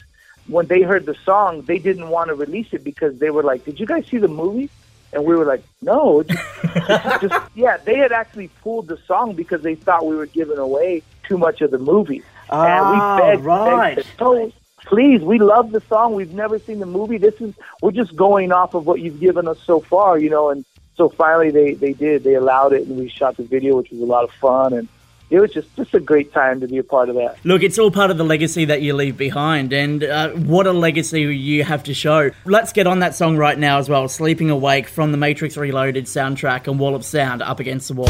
when 0.48 0.68
they 0.68 0.82
heard 0.82 1.06
the 1.06 1.16
song, 1.26 1.62
they 1.64 1.80
didn't 1.80 2.10
want 2.10 2.30
to 2.30 2.36
release 2.36 2.68
it 2.72 2.84
because 2.84 3.18
they 3.20 3.30
were 3.30 3.44
like, 3.44 3.66
"Did 3.66 3.80
you 3.80 3.86
guys 3.86 4.08
see 4.08 4.18
the 4.18 4.28
movie?" 4.28 4.70
And 5.14 5.26
we 5.26 5.36
were 5.36 5.46
like, 5.46 5.64
"No, 5.82 6.24
just, 6.24 6.44
just, 6.88 7.22
just 7.22 7.52
yeah." 7.56 7.78
They 7.78 7.98
had 7.98 8.12
actually 8.12 8.48
pulled 8.64 8.88
the 8.88 8.98
song 9.08 9.34
because 9.34 9.62
they 9.62 9.76
thought 9.76 10.06
we 10.06 10.16
were 10.16 10.26
giving 10.26 10.58
away 10.58 11.04
too 11.28 11.38
much 11.38 11.62
of 11.62 11.72
the 11.72 11.78
movie. 11.78 12.24
Ah, 12.50 12.66
and 12.66 12.92
we 12.92 13.28
begged, 13.28 13.46
right. 13.46 13.96
begged, 13.98 14.08
"No, 14.20 14.52
please, 14.86 15.22
we 15.22 15.38
love 15.38 15.72
the 15.72 15.82
song. 15.82 16.16
We've 16.16 16.34
never 16.34 16.60
seen 16.60 16.80
the 16.80 16.86
movie. 16.86 17.18
This 17.18 17.40
is 17.42 17.54
we're 17.82 17.92
just 17.92 18.16
going 18.16 18.52
off 18.52 18.74
of 18.74 18.88
what 18.88 19.02
you've 19.02 19.20
given 19.20 19.48
us 19.48 19.60
so 19.64 19.82
far, 19.82 20.18
you 20.18 20.30
know." 20.30 20.50
And 20.50 20.66
so 20.98 21.10
finally, 21.10 21.52
they 21.52 21.74
they 21.74 21.94
did. 21.94 22.24
They 22.24 22.34
allowed 22.34 22.74
it, 22.74 22.88
and 22.88 22.98
we 22.98 23.08
shot 23.08 23.38
the 23.38 23.44
video, 23.44 23.78
which 23.78 23.92
was 23.92 24.02
a 24.02 24.06
lot 24.06 24.24
of 24.24 24.32
fun 24.32 24.74
and. 24.74 24.88
It 25.30 25.42
was 25.42 25.52
just, 25.52 25.76
just 25.76 25.94
a 25.94 26.00
great 26.00 26.32
time 26.32 26.62
to 26.62 26.70
be 26.70 26.78
a 26.78 26.86
part 26.86 27.10
of 27.10 27.16
that. 27.16 27.36
Look, 27.44 27.62
it's 27.62 27.78
all 27.78 27.92
part 27.92 28.12
of 28.12 28.18
the 28.18 28.24
legacy 28.24 28.64
that 28.64 28.82
you 28.82 28.94
leave 28.94 29.18
behind, 29.18 29.74
and 29.74 30.02
uh, 30.02 30.30
what 30.30 30.68
a 30.68 30.72
legacy 30.72 31.24
you 31.24 31.66
have 31.66 31.84
to 31.84 31.94
show. 31.94 32.32
Let's 32.46 32.72
get 32.72 32.88
on 32.88 33.00
that 33.00 33.14
song 33.14 33.36
right 33.36 33.60
now 33.60 33.78
as 33.78 33.90
well 33.90 34.08
Sleeping 34.08 34.50
Awake 34.50 34.88
from 34.88 35.12
the 35.12 35.18
Matrix 35.18 35.58
Reloaded 35.58 36.06
soundtrack 36.06 36.68
and 36.68 36.80
Wall 36.80 36.96
of 36.96 37.04
Sound 37.04 37.42
up 37.42 37.60
against 37.60 37.90
the 37.90 37.96
wall. 37.96 38.08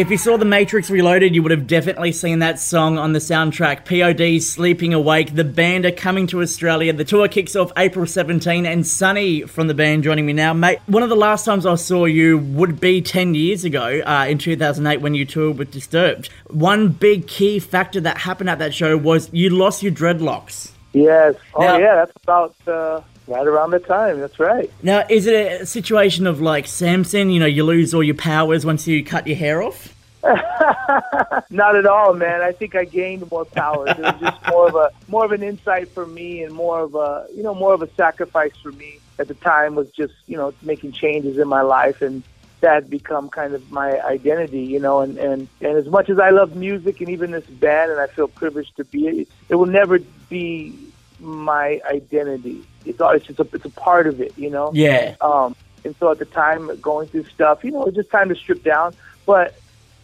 If 0.00 0.10
you 0.10 0.16
saw 0.16 0.38
The 0.38 0.46
Matrix 0.46 0.88
Reloaded, 0.88 1.34
you 1.34 1.42
would 1.42 1.50
have 1.50 1.66
definitely 1.66 2.12
seen 2.12 2.38
that 2.38 2.58
song 2.58 2.96
on 2.96 3.12
the 3.12 3.18
soundtrack. 3.18 3.84
POD 3.84 4.42
Sleeping 4.42 4.94
Awake. 4.94 5.34
The 5.34 5.44
band 5.44 5.84
are 5.84 5.90
coming 5.92 6.26
to 6.28 6.40
Australia. 6.40 6.94
The 6.94 7.04
tour 7.04 7.28
kicks 7.28 7.54
off 7.54 7.70
April 7.76 8.06
17, 8.06 8.64
and 8.64 8.86
Sonny 8.86 9.42
from 9.42 9.66
the 9.66 9.74
band 9.74 10.02
joining 10.04 10.24
me 10.24 10.32
now. 10.32 10.54
Mate, 10.54 10.78
one 10.86 11.02
of 11.02 11.10
the 11.10 11.16
last 11.16 11.44
times 11.44 11.66
I 11.66 11.74
saw 11.74 12.06
you 12.06 12.38
would 12.38 12.80
be 12.80 13.02
10 13.02 13.34
years 13.34 13.62
ago 13.62 14.00
uh, 14.00 14.24
in 14.26 14.38
2008 14.38 15.02
when 15.02 15.14
you 15.14 15.26
toured 15.26 15.58
with 15.58 15.70
Disturbed. 15.70 16.30
One 16.48 16.88
big 16.88 17.26
key 17.26 17.58
factor 17.58 18.00
that 18.00 18.16
happened 18.16 18.48
at 18.48 18.58
that 18.60 18.72
show 18.72 18.96
was 18.96 19.28
you 19.34 19.50
lost 19.50 19.82
your 19.82 19.92
dreadlocks. 19.92 20.70
Yes. 20.94 21.34
Oh, 21.52 21.60
Now- 21.60 21.76
yeah. 21.76 21.96
That's 21.96 22.12
about 22.22 22.54
uh, 22.66 23.02
right 23.30 23.46
around 23.46 23.70
the 23.70 23.78
time. 23.78 24.20
That's 24.20 24.38
right. 24.38 24.70
Now, 24.82 25.04
is 25.08 25.26
it 25.26 25.62
a 25.62 25.66
situation 25.66 26.26
of 26.26 26.40
like 26.40 26.66
Samson, 26.66 27.30
you 27.30 27.40
know, 27.40 27.46
you 27.46 27.64
lose 27.64 27.94
all 27.94 28.02
your 28.02 28.16
powers 28.16 28.66
once 28.66 28.86
you 28.86 29.04
cut 29.04 29.26
your 29.26 29.36
hair 29.36 29.62
off? 29.62 29.94
Not 31.50 31.76
at 31.76 31.86
all, 31.86 32.12
man. 32.12 32.42
I 32.42 32.52
think 32.52 32.74
I 32.74 32.84
gained 32.84 33.30
more 33.30 33.46
powers. 33.46 33.90
It 33.90 34.00
was 34.00 34.20
just 34.20 34.46
more 34.48 34.68
of 34.68 34.74
a 34.74 34.90
more 35.08 35.24
of 35.24 35.32
an 35.32 35.42
insight 35.42 35.88
for 35.88 36.04
me, 36.04 36.42
and 36.42 36.54
more 36.54 36.80
of 36.80 36.94
a 36.94 37.26
you 37.34 37.42
know 37.42 37.54
more 37.54 37.72
of 37.72 37.80
a 37.80 37.90
sacrifice 37.94 38.54
for 38.62 38.72
me 38.72 39.00
at 39.18 39.28
the 39.28 39.34
time 39.34 39.76
was 39.76 39.88
just 39.92 40.12
you 40.26 40.36
know 40.36 40.52
making 40.60 40.92
changes 40.92 41.38
in 41.38 41.48
my 41.48 41.62
life, 41.62 42.02
and 42.02 42.22
that 42.60 42.74
had 42.74 42.90
become 42.90 43.30
kind 43.30 43.54
of 43.54 43.70
my 43.70 43.98
identity, 44.02 44.60
you 44.60 44.78
know. 44.78 45.00
And 45.00 45.16
and 45.16 45.48
and 45.62 45.78
as 45.78 45.86
much 45.86 46.10
as 46.10 46.18
I 46.18 46.30
love 46.30 46.54
music 46.54 47.00
and 47.00 47.08
even 47.08 47.30
this 47.30 47.46
band, 47.46 47.90
and 47.90 47.98
I 47.98 48.06
feel 48.06 48.28
privileged 48.28 48.76
to 48.76 48.84
be 48.84 49.08
it, 49.08 49.28
it 49.48 49.54
will 49.54 49.66
never 49.66 50.00
be 50.28 50.89
my 51.20 51.80
identity. 51.90 52.64
It's 52.84 53.00
all- 53.00 53.10
it's 53.10 53.26
just 53.26 53.40
a, 53.40 53.48
it's 53.52 53.64
a 53.64 53.70
part 53.70 54.06
of 54.06 54.20
it, 54.20 54.32
you 54.36 54.50
know. 54.50 54.70
Yeah. 54.74 55.16
Um, 55.20 55.54
and 55.84 55.94
so 55.98 56.10
at 56.10 56.18
the 56.18 56.24
time, 56.24 56.78
going 56.80 57.08
through 57.08 57.24
stuff, 57.24 57.64
you 57.64 57.70
know, 57.70 57.84
it's 57.84 57.96
just 57.96 58.10
time 58.10 58.28
to 58.28 58.34
strip 58.34 58.62
down. 58.62 58.94
But 59.26 59.54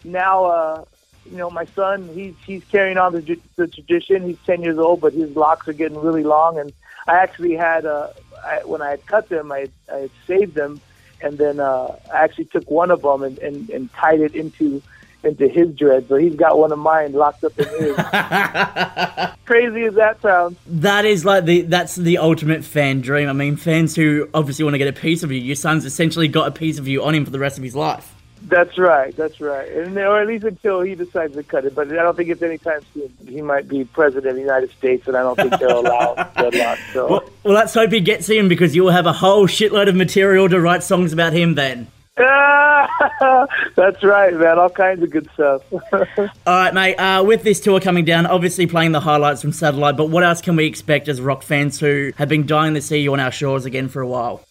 now, 0.03 0.45
uh, 0.45 0.85
you 1.29 1.37
know, 1.37 1.49
my 1.49 1.65
son, 1.75 2.09
he's 2.13 2.35
he's 2.45 2.63
carrying 2.65 2.97
on 2.97 3.13
the, 3.13 3.39
the 3.57 3.67
tradition. 3.67 4.23
He's 4.23 4.37
ten 4.45 4.61
years 4.61 4.77
old, 4.77 5.01
but 5.01 5.13
his 5.13 5.35
locks 5.35 5.67
are 5.67 5.73
getting 5.73 5.99
really 5.99 6.23
long. 6.23 6.57
And 6.57 6.73
I 7.07 7.17
actually 7.17 7.55
had, 7.55 7.85
uh, 7.85 8.07
I, 8.43 8.63
when 8.63 8.81
I 8.81 8.91
had 8.91 9.05
cut 9.05 9.29
them, 9.29 9.51
I, 9.51 9.67
I 9.91 9.97
had 9.97 10.11
saved 10.25 10.55
them, 10.55 10.79
and 11.21 11.37
then 11.37 11.59
uh, 11.59 11.95
I 12.13 12.23
actually 12.23 12.45
took 12.45 12.69
one 12.71 12.91
of 12.91 13.01
them 13.01 13.23
and, 13.23 13.37
and, 13.39 13.69
and 13.69 13.93
tied 13.93 14.21
it 14.21 14.35
into 14.35 14.81
into 15.27 15.47
his 15.47 15.75
dread. 15.75 16.07
So 16.07 16.15
he's 16.15 16.35
got 16.35 16.57
one 16.57 16.71
of 16.71 16.79
mine 16.79 17.13
locked 17.13 17.43
up 17.43 17.57
in 17.59 17.67
his. 17.67 17.95
Crazy 19.45 19.83
as 19.83 19.95
that 19.95 20.17
sounds. 20.21 20.57
That 20.65 21.05
is 21.05 21.25
like 21.25 21.45
the 21.45 21.61
that's 21.61 21.95
the 21.95 22.17
ultimate 22.17 22.63
fan 22.63 23.01
dream. 23.01 23.29
I 23.29 23.33
mean, 23.33 23.55
fans 23.55 23.95
who 23.95 24.29
obviously 24.33 24.63
want 24.63 24.73
to 24.73 24.79
get 24.79 24.87
a 24.87 24.99
piece 24.99 25.23
of 25.23 25.31
you. 25.31 25.39
Your 25.39 25.55
son's 25.55 25.85
essentially 25.85 26.27
got 26.27 26.47
a 26.47 26.51
piece 26.51 26.79
of 26.79 26.87
you 26.87 27.03
on 27.03 27.13
him 27.13 27.25
for 27.25 27.31
the 27.31 27.39
rest 27.39 27.57
of 27.57 27.63
his 27.63 27.75
life. 27.75 28.13
That's 28.43 28.77
right. 28.77 29.15
That's 29.15 29.41
right. 29.41 29.69
And 29.69 29.97
or 29.97 30.21
at 30.21 30.27
least 30.27 30.45
until 30.45 30.81
he 30.81 30.95
decides 30.95 31.33
to 31.33 31.43
cut 31.43 31.65
it. 31.65 31.75
But 31.75 31.91
I 31.91 31.95
don't 31.95 32.15
think 32.15 32.29
it's 32.29 32.41
anytime 32.41 32.81
soon. 32.93 33.11
He 33.27 33.41
might 33.41 33.67
be 33.67 33.83
president 33.83 34.27
of 34.27 34.35
the 34.35 34.41
United 34.41 34.71
States, 34.71 35.07
and 35.07 35.17
I 35.17 35.21
don't 35.21 35.35
think 35.35 35.59
they'll 35.59 35.79
allow 35.79 36.13
deadlock. 36.37 36.79
So 36.93 37.09
Well, 37.09 37.29
well, 37.43 37.53
let's 37.53 37.73
hope 37.73 37.91
he 37.91 37.99
gets 37.99 38.27
him 38.27 38.47
because 38.47 38.75
you'll 38.75 38.91
have 38.91 39.05
a 39.05 39.13
whole 39.13 39.47
shitload 39.47 39.89
of 39.89 39.95
material 39.95 40.47
to 40.49 40.61
write 40.61 40.83
songs 40.83 41.13
about 41.13 41.33
him 41.33 41.55
then. 41.55 41.87
that's 43.75 44.03
right, 44.03 44.33
man. 44.33 44.57
All 44.57 44.71
kinds 44.71 45.03
of 45.03 45.11
good 45.11 45.29
stuff. 45.35 45.61
All 46.17 46.29
right, 46.47 46.73
mate. 46.73 46.95
Uh, 46.95 47.23
with 47.23 47.43
this 47.43 47.59
tour 47.59 47.79
coming 47.79 48.05
down, 48.05 48.25
obviously 48.25 48.65
playing 48.65 48.91
the 48.91 48.99
highlights 48.99 49.41
from 49.41 49.51
satellite, 49.51 49.97
but 49.97 50.09
what 50.09 50.23
else 50.23 50.41
can 50.41 50.55
we 50.55 50.65
expect 50.65 51.07
as 51.09 51.21
rock 51.21 51.43
fans 51.43 51.79
who 51.79 52.11
have 52.17 52.27
been 52.27 52.47
dying 52.47 52.73
to 52.73 52.81
see 52.81 52.97
you 52.97 53.13
on 53.13 53.19
our 53.19 53.31
shores 53.31 53.65
again 53.65 53.87
for 53.87 54.01
a 54.01 54.07
while? 54.07 54.43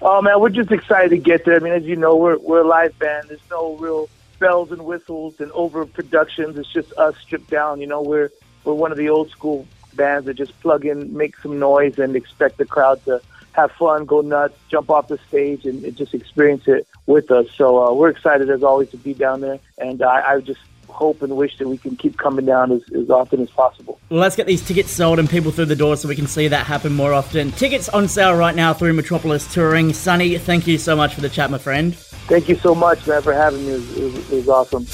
Oh 0.00 0.22
man, 0.22 0.40
we're 0.40 0.50
just 0.50 0.70
excited 0.70 1.08
to 1.10 1.18
get 1.18 1.44
there. 1.44 1.56
I 1.56 1.58
mean, 1.58 1.72
as 1.72 1.82
you 1.82 1.96
know, 1.96 2.14
we're 2.14 2.38
we're 2.38 2.60
a 2.60 2.66
live 2.68 2.96
band. 3.00 3.30
There's 3.30 3.40
no 3.50 3.74
real 3.78 4.08
bells 4.38 4.70
and 4.70 4.84
whistles 4.84 5.40
and 5.40 5.50
overproductions. 5.50 6.56
It's 6.56 6.72
just 6.72 6.92
us 6.92 7.16
stripped 7.18 7.50
down. 7.50 7.80
You 7.80 7.88
know, 7.88 8.00
we're 8.00 8.30
we're 8.62 8.74
one 8.74 8.92
of 8.92 8.98
the 8.98 9.08
old 9.08 9.30
school 9.30 9.66
bands 9.94 10.26
that 10.26 10.34
just 10.34 10.58
plug 10.60 10.86
in, 10.86 11.16
make 11.16 11.36
some 11.38 11.58
noise, 11.58 11.98
and 11.98 12.14
expect 12.14 12.58
the 12.58 12.64
crowd 12.64 13.04
to 13.06 13.20
have 13.58 13.72
fun, 13.72 14.04
go 14.04 14.20
nuts, 14.20 14.56
jump 14.68 14.90
off 14.90 15.08
the 15.08 15.18
stage, 15.28 15.64
and, 15.64 15.84
and 15.84 15.96
just 15.96 16.14
experience 16.14 16.66
it 16.66 16.86
with 17.06 17.30
us. 17.30 17.46
So 17.56 17.82
uh, 17.82 17.92
we're 17.92 18.10
excited 18.10 18.48
as 18.50 18.62
always 18.62 18.90
to 18.90 18.96
be 18.96 19.14
down 19.14 19.40
there, 19.40 19.58
and 19.78 20.02
I, 20.02 20.34
I 20.34 20.40
just 20.40 20.60
hope 20.88 21.22
and 21.22 21.36
wish 21.36 21.58
that 21.58 21.68
we 21.68 21.78
can 21.78 21.94
keep 21.96 22.16
coming 22.16 22.44
down 22.44 22.72
as, 22.72 22.82
as 22.92 23.10
often 23.10 23.40
as 23.40 23.50
possible. 23.50 24.00
Well, 24.08 24.20
let's 24.20 24.36
get 24.36 24.46
these 24.46 24.66
tickets 24.66 24.90
sold 24.90 25.18
and 25.18 25.28
people 25.28 25.52
through 25.52 25.66
the 25.66 25.76
door 25.76 25.96
so 25.96 26.08
we 26.08 26.16
can 26.16 26.26
see 26.26 26.48
that 26.48 26.66
happen 26.66 26.92
more 26.92 27.12
often. 27.12 27.52
Tickets 27.52 27.88
on 27.88 28.08
sale 28.08 28.34
right 28.34 28.54
now 28.54 28.72
through 28.74 28.94
Metropolis 28.94 29.52
Touring. 29.52 29.92
Sonny, 29.92 30.38
thank 30.38 30.66
you 30.66 30.78
so 30.78 30.96
much 30.96 31.14
for 31.14 31.20
the 31.20 31.28
chat, 31.28 31.50
my 31.50 31.58
friend. 31.58 31.94
Thank 31.94 32.48
you 32.48 32.56
so 32.56 32.74
much, 32.74 33.06
man, 33.06 33.22
for 33.22 33.32
having 33.32 33.64
me. 33.66 33.72
It 33.72 33.74
was, 33.74 33.96
it 33.96 34.04
was, 34.04 34.32
it 34.32 34.36
was 34.36 34.48
awesome. 34.48 34.86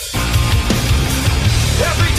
Every 1.84 2.13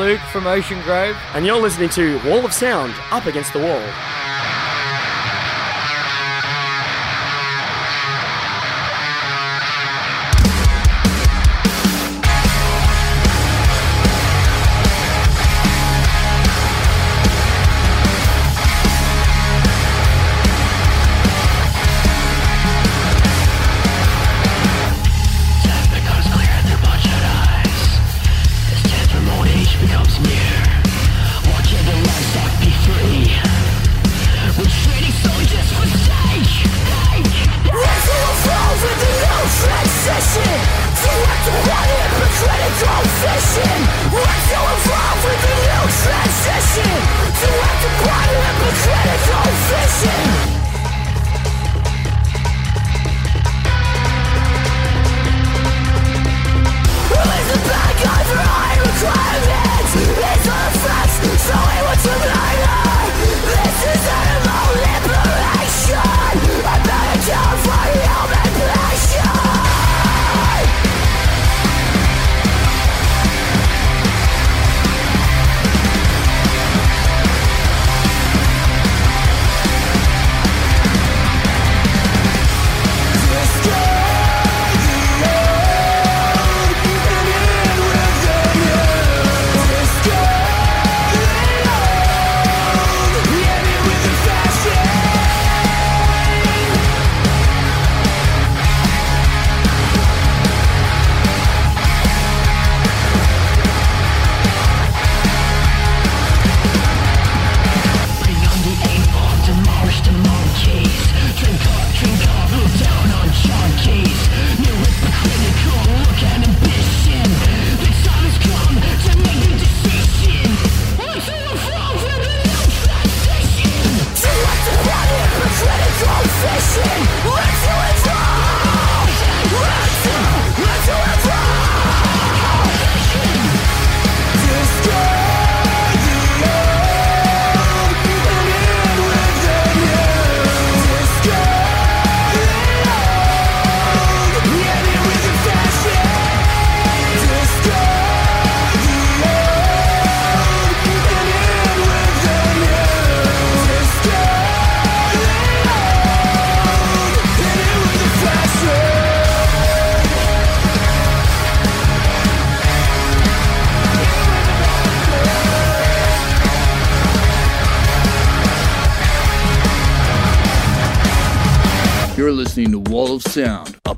Luke 0.00 0.20
from 0.32 0.46
Ocean 0.46 0.80
Grove. 0.80 1.14
And 1.34 1.44
you're 1.44 1.60
listening 1.60 1.90
to 1.90 2.18
Wall 2.26 2.42
of 2.46 2.54
Sound 2.54 2.94
Up 3.10 3.26
Against 3.26 3.52
the 3.52 3.58
Wall. 3.58 4.19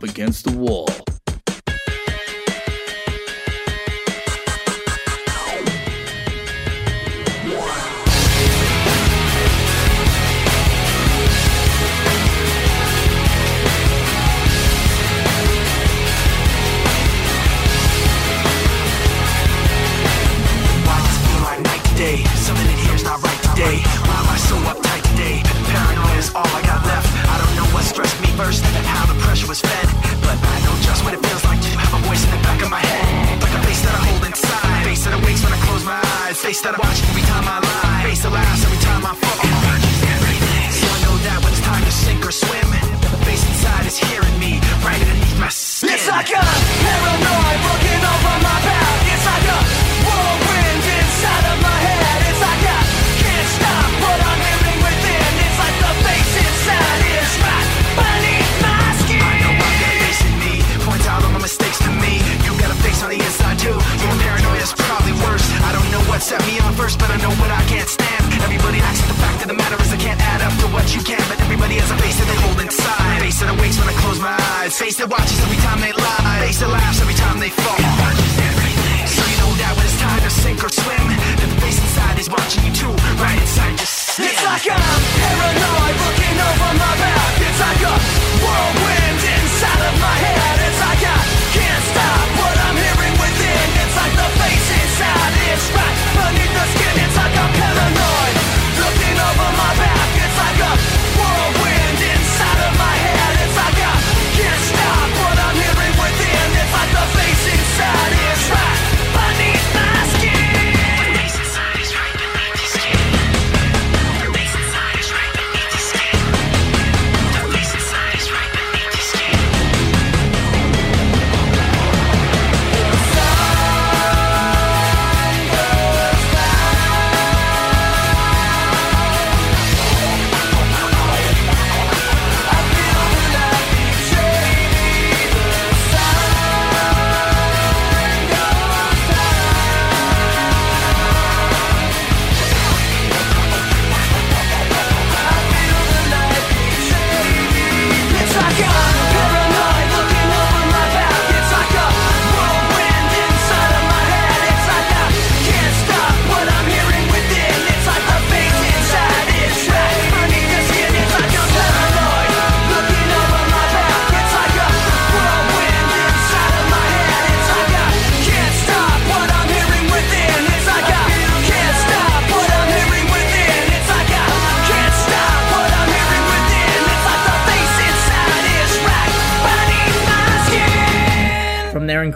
Against 0.02 0.44
the 0.44 0.56
wall. 0.56 0.81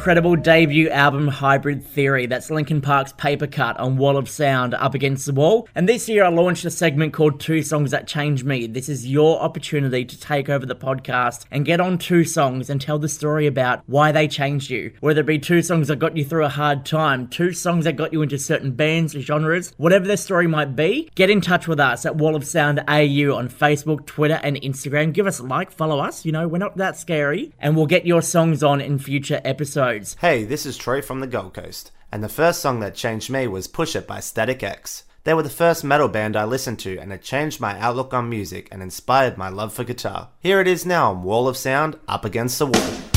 Incredible 0.07 0.37
debut 0.37 0.89
album 0.91 1.27
Hybrid 1.27 1.85
Theory. 1.85 2.27
That's 2.27 2.49
Linkin 2.49 2.81
Park's 2.81 3.13
Papercut 3.15 3.75
on 3.81 3.97
Wall 3.97 4.17
of 4.17 4.29
Sound 4.29 4.73
up 4.73 4.95
against 4.95 5.27
the 5.27 5.33
wall. 5.33 5.69
And 5.75 5.89
this 5.89 6.09
year 6.09 6.23
I 6.23 6.29
launched 6.29 6.65
a 6.65 6.71
segment 6.71 7.13
called 7.13 7.41
Two 7.41 7.61
Songs 7.61 7.91
That 7.91 8.07
Changed 8.07 8.45
Me. 8.45 8.69
This 8.69 8.89
is 8.89 9.05
your 9.05 9.41
opportunity 9.41 10.05
to 10.05 10.21
take 10.21 10.49
over 10.49 10.65
the 10.65 10.77
podcast 10.77 11.45
and 11.51 11.65
get 11.65 11.81
on 11.81 11.99
two 11.99 12.23
songs 12.23 12.71
and 12.71 12.81
tell 12.81 13.01
the 13.01 13.09
story 13.09 13.49
about 13.49 13.83
why 13.87 14.13
they 14.13 14.29
changed 14.29 14.71
you. 14.71 14.93
Whether 15.01 15.23
it 15.23 15.27
be 15.27 15.41
two 15.41 15.61
songs 15.61 15.89
that 15.89 15.99
got 15.99 16.17
you 16.17 16.25
through 16.25 16.45
a 16.45 16.51
hard 16.51 16.87
time, 16.87 17.27
two 17.27 17.53
songs 17.53 17.85
that 17.85 17.97
got 17.97 18.13
you 18.13 18.23
into 18.23 18.39
certain 18.39 18.71
bands 18.71 19.17
or 19.17 19.21
genres, 19.21 19.73
whatever 19.77 20.07
the 20.07 20.17
story 20.17 20.47
might 20.47 20.77
be, 20.77 21.11
get 21.17 21.31
in 21.31 21.41
touch 21.41 21.67
with 21.67 21.81
us 21.81 22.07
at 22.07 22.15
Wall 22.15 22.37
of 22.37 22.47
Sound 22.47 22.79
AU 22.87 23.35
on 23.35 23.49
Facebook, 23.49 24.07
Twitter, 24.07 24.39
and 24.45 24.55
Instagram. 24.63 25.13
Give 25.13 25.27
us 25.27 25.41
a 25.41 25.43
like, 25.43 25.73
follow 25.73 25.99
us. 25.99 26.25
You 26.25 26.31
know, 26.31 26.47
we're 26.47 26.59
not 26.59 26.77
that 26.77 26.97
scary. 26.97 27.53
And 27.59 27.75
we'll 27.75 27.87
get 27.87 28.07
your 28.07 28.23
songs 28.23 28.63
on 28.63 28.81
in 28.81 29.01
future 29.01 29.41
episodes. 29.45 29.96
Hey, 29.97 30.45
this 30.45 30.67
is 30.67 30.77
Troy 30.77 31.01
from 31.01 31.21
the 31.21 31.27
Gold 31.27 31.55
Coast, 31.55 31.91
and 32.13 32.23
the 32.23 32.29
first 32.29 32.61
song 32.61 32.81
that 32.81 32.95
changed 32.95 33.31
me 33.31 33.47
was 33.47 33.67
Push 33.67 33.97
It 33.97 34.07
by 34.07 34.21
Static 34.21 34.63
X. 34.63 35.05
They 35.25 35.33
were 35.33 35.43
the 35.43 35.49
first 35.49 35.85
metal 35.85 36.09
band 36.09 36.37
I 36.37 36.45
listened 36.45 36.79
to, 36.81 36.99
and 36.99 37.11
it 37.15 37.23
changed 37.23 37.63
my 37.63 37.81
outlook 37.81 38.13
on 38.13 38.29
music 38.29 38.69
and 38.71 38.83
inspired 38.83 39.39
my 39.39 39.49
love 39.49 39.73
for 39.73 39.85
guitar. 39.85 40.29
Here 40.39 40.61
it 40.61 40.69
is 40.69 40.85
now 40.85 41.13
on 41.13 41.23
Wall 41.23 41.49
of 41.49 41.57
Sound, 41.57 41.97
Up 42.09 42.27
Against 42.27 42.59
the 42.59 42.67
Wall. 42.67 43.16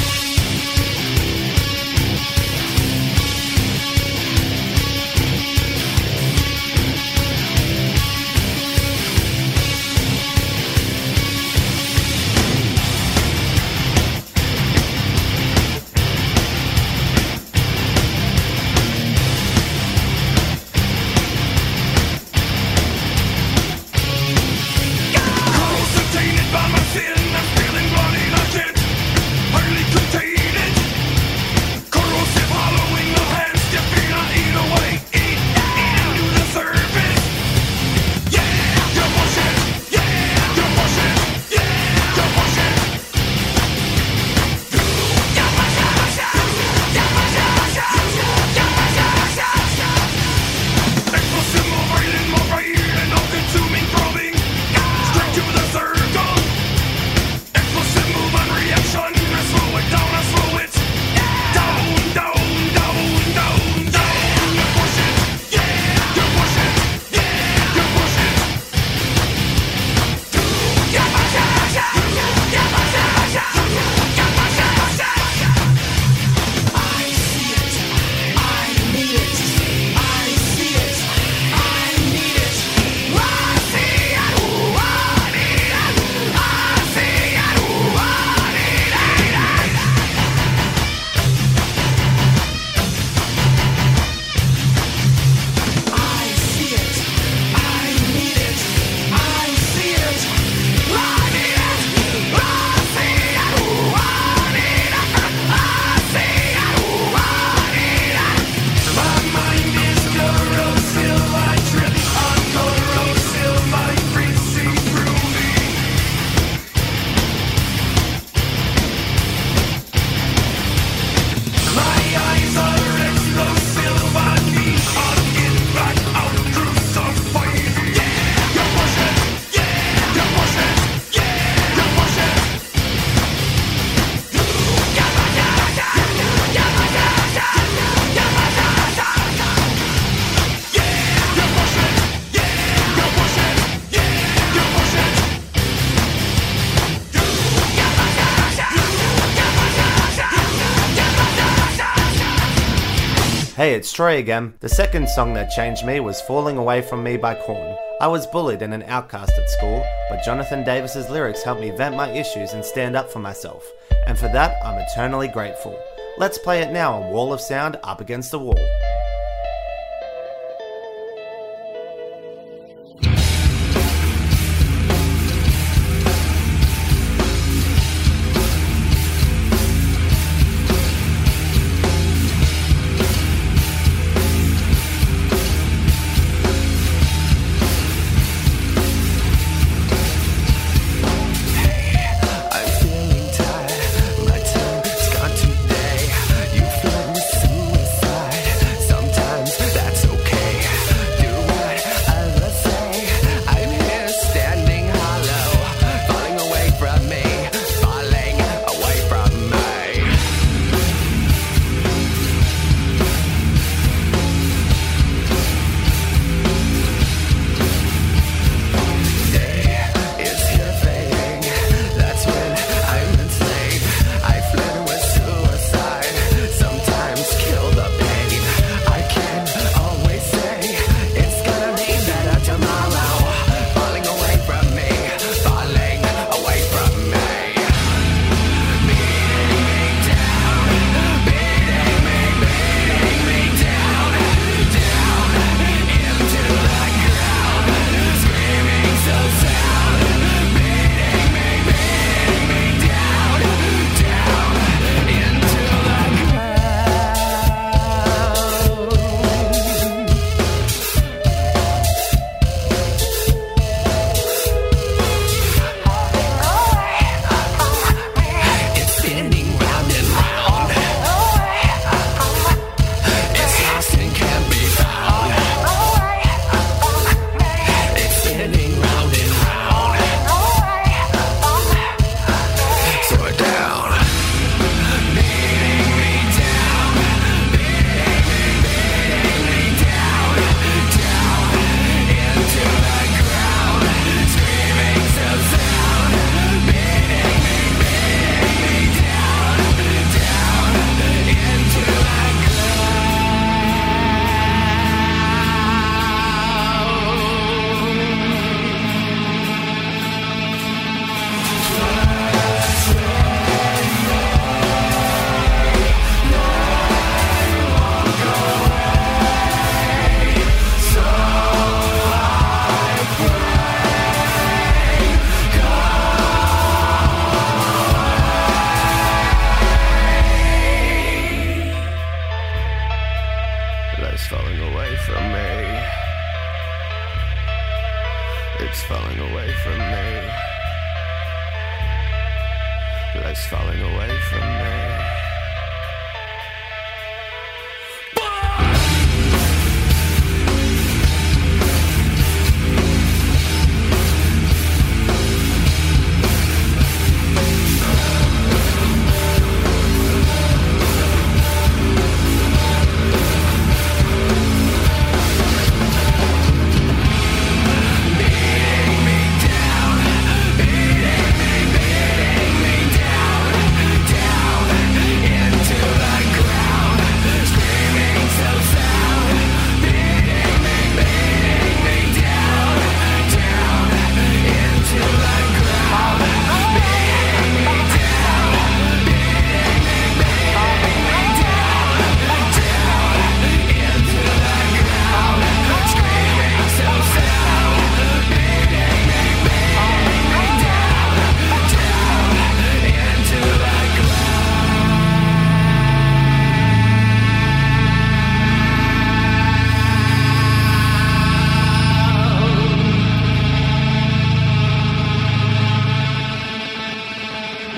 Hey, 153.60 153.73
it's 153.73 153.91
Troy 153.91 154.19
again. 154.19 154.53
The 154.61 154.69
second 154.69 155.10
song 155.10 155.34
that 155.34 155.52
changed 155.52 155.86
me 155.86 155.99
was 155.99 156.22
Falling 156.22 156.57
Away 156.57 156.81
From 156.81 157.03
Me 157.03 157.18
by 157.18 157.36
Korn. 157.36 157.76
I 157.99 158.07
was 158.07 158.26
bullied 158.26 158.61
and 158.61 158.73
an 158.73 158.84
outcast 158.84 159.34
at 159.38 159.49
school, 159.49 159.86
but 160.10 160.23
Jonathan 160.23 160.64
Davis's 160.64 161.10
lyrics 161.10 161.44
helped 161.44 161.60
me 161.60 161.72
vent 161.72 161.98
my 161.98 162.10
issues 162.10 162.53
and 162.53 162.64
stand 162.64 162.95
up 162.95 163.11
for 163.11 163.19
myself. 163.19 163.69
And 164.07 164.18
for 164.18 164.30
that, 164.30 164.56
I'm 164.64 164.80
eternally 164.80 165.27
grateful. 165.27 165.77
Let's 166.18 166.38
play 166.38 166.61
it 166.61 166.72
now 166.72 167.02
on 167.02 167.11
Wall 167.11 167.34
of 167.34 167.41
Sound 167.41 167.77
Up 167.84 167.99
Against 167.99 168.31
the 168.31 168.40
Wall. 168.40 168.56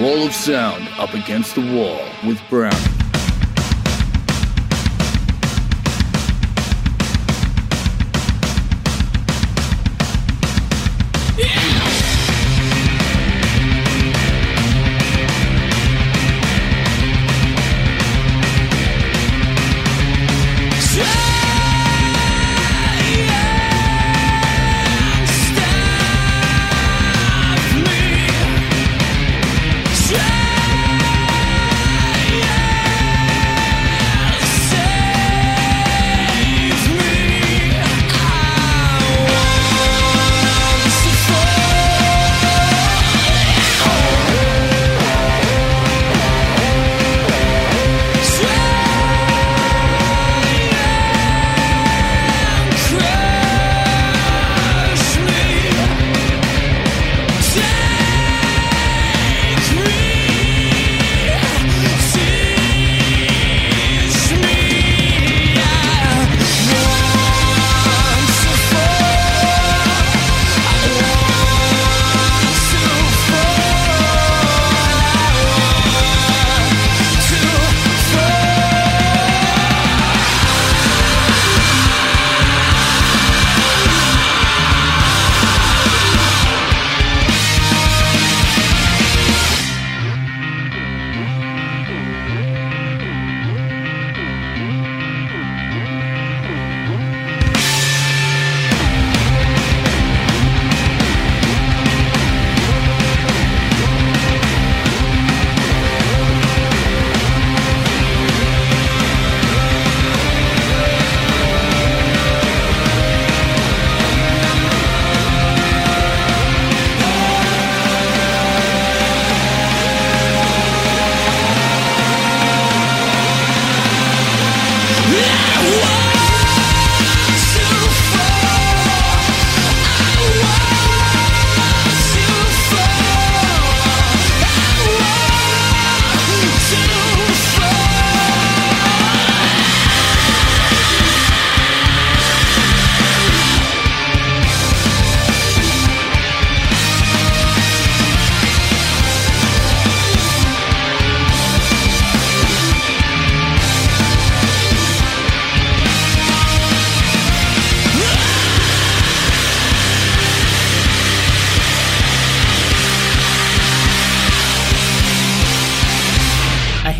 Wall 0.01 0.25
of 0.25 0.33
Sound 0.33 0.87
up 0.97 1.13
against 1.13 1.53
the 1.53 1.61
wall 1.61 2.01
with 2.25 2.41
Brown. 2.49 3.00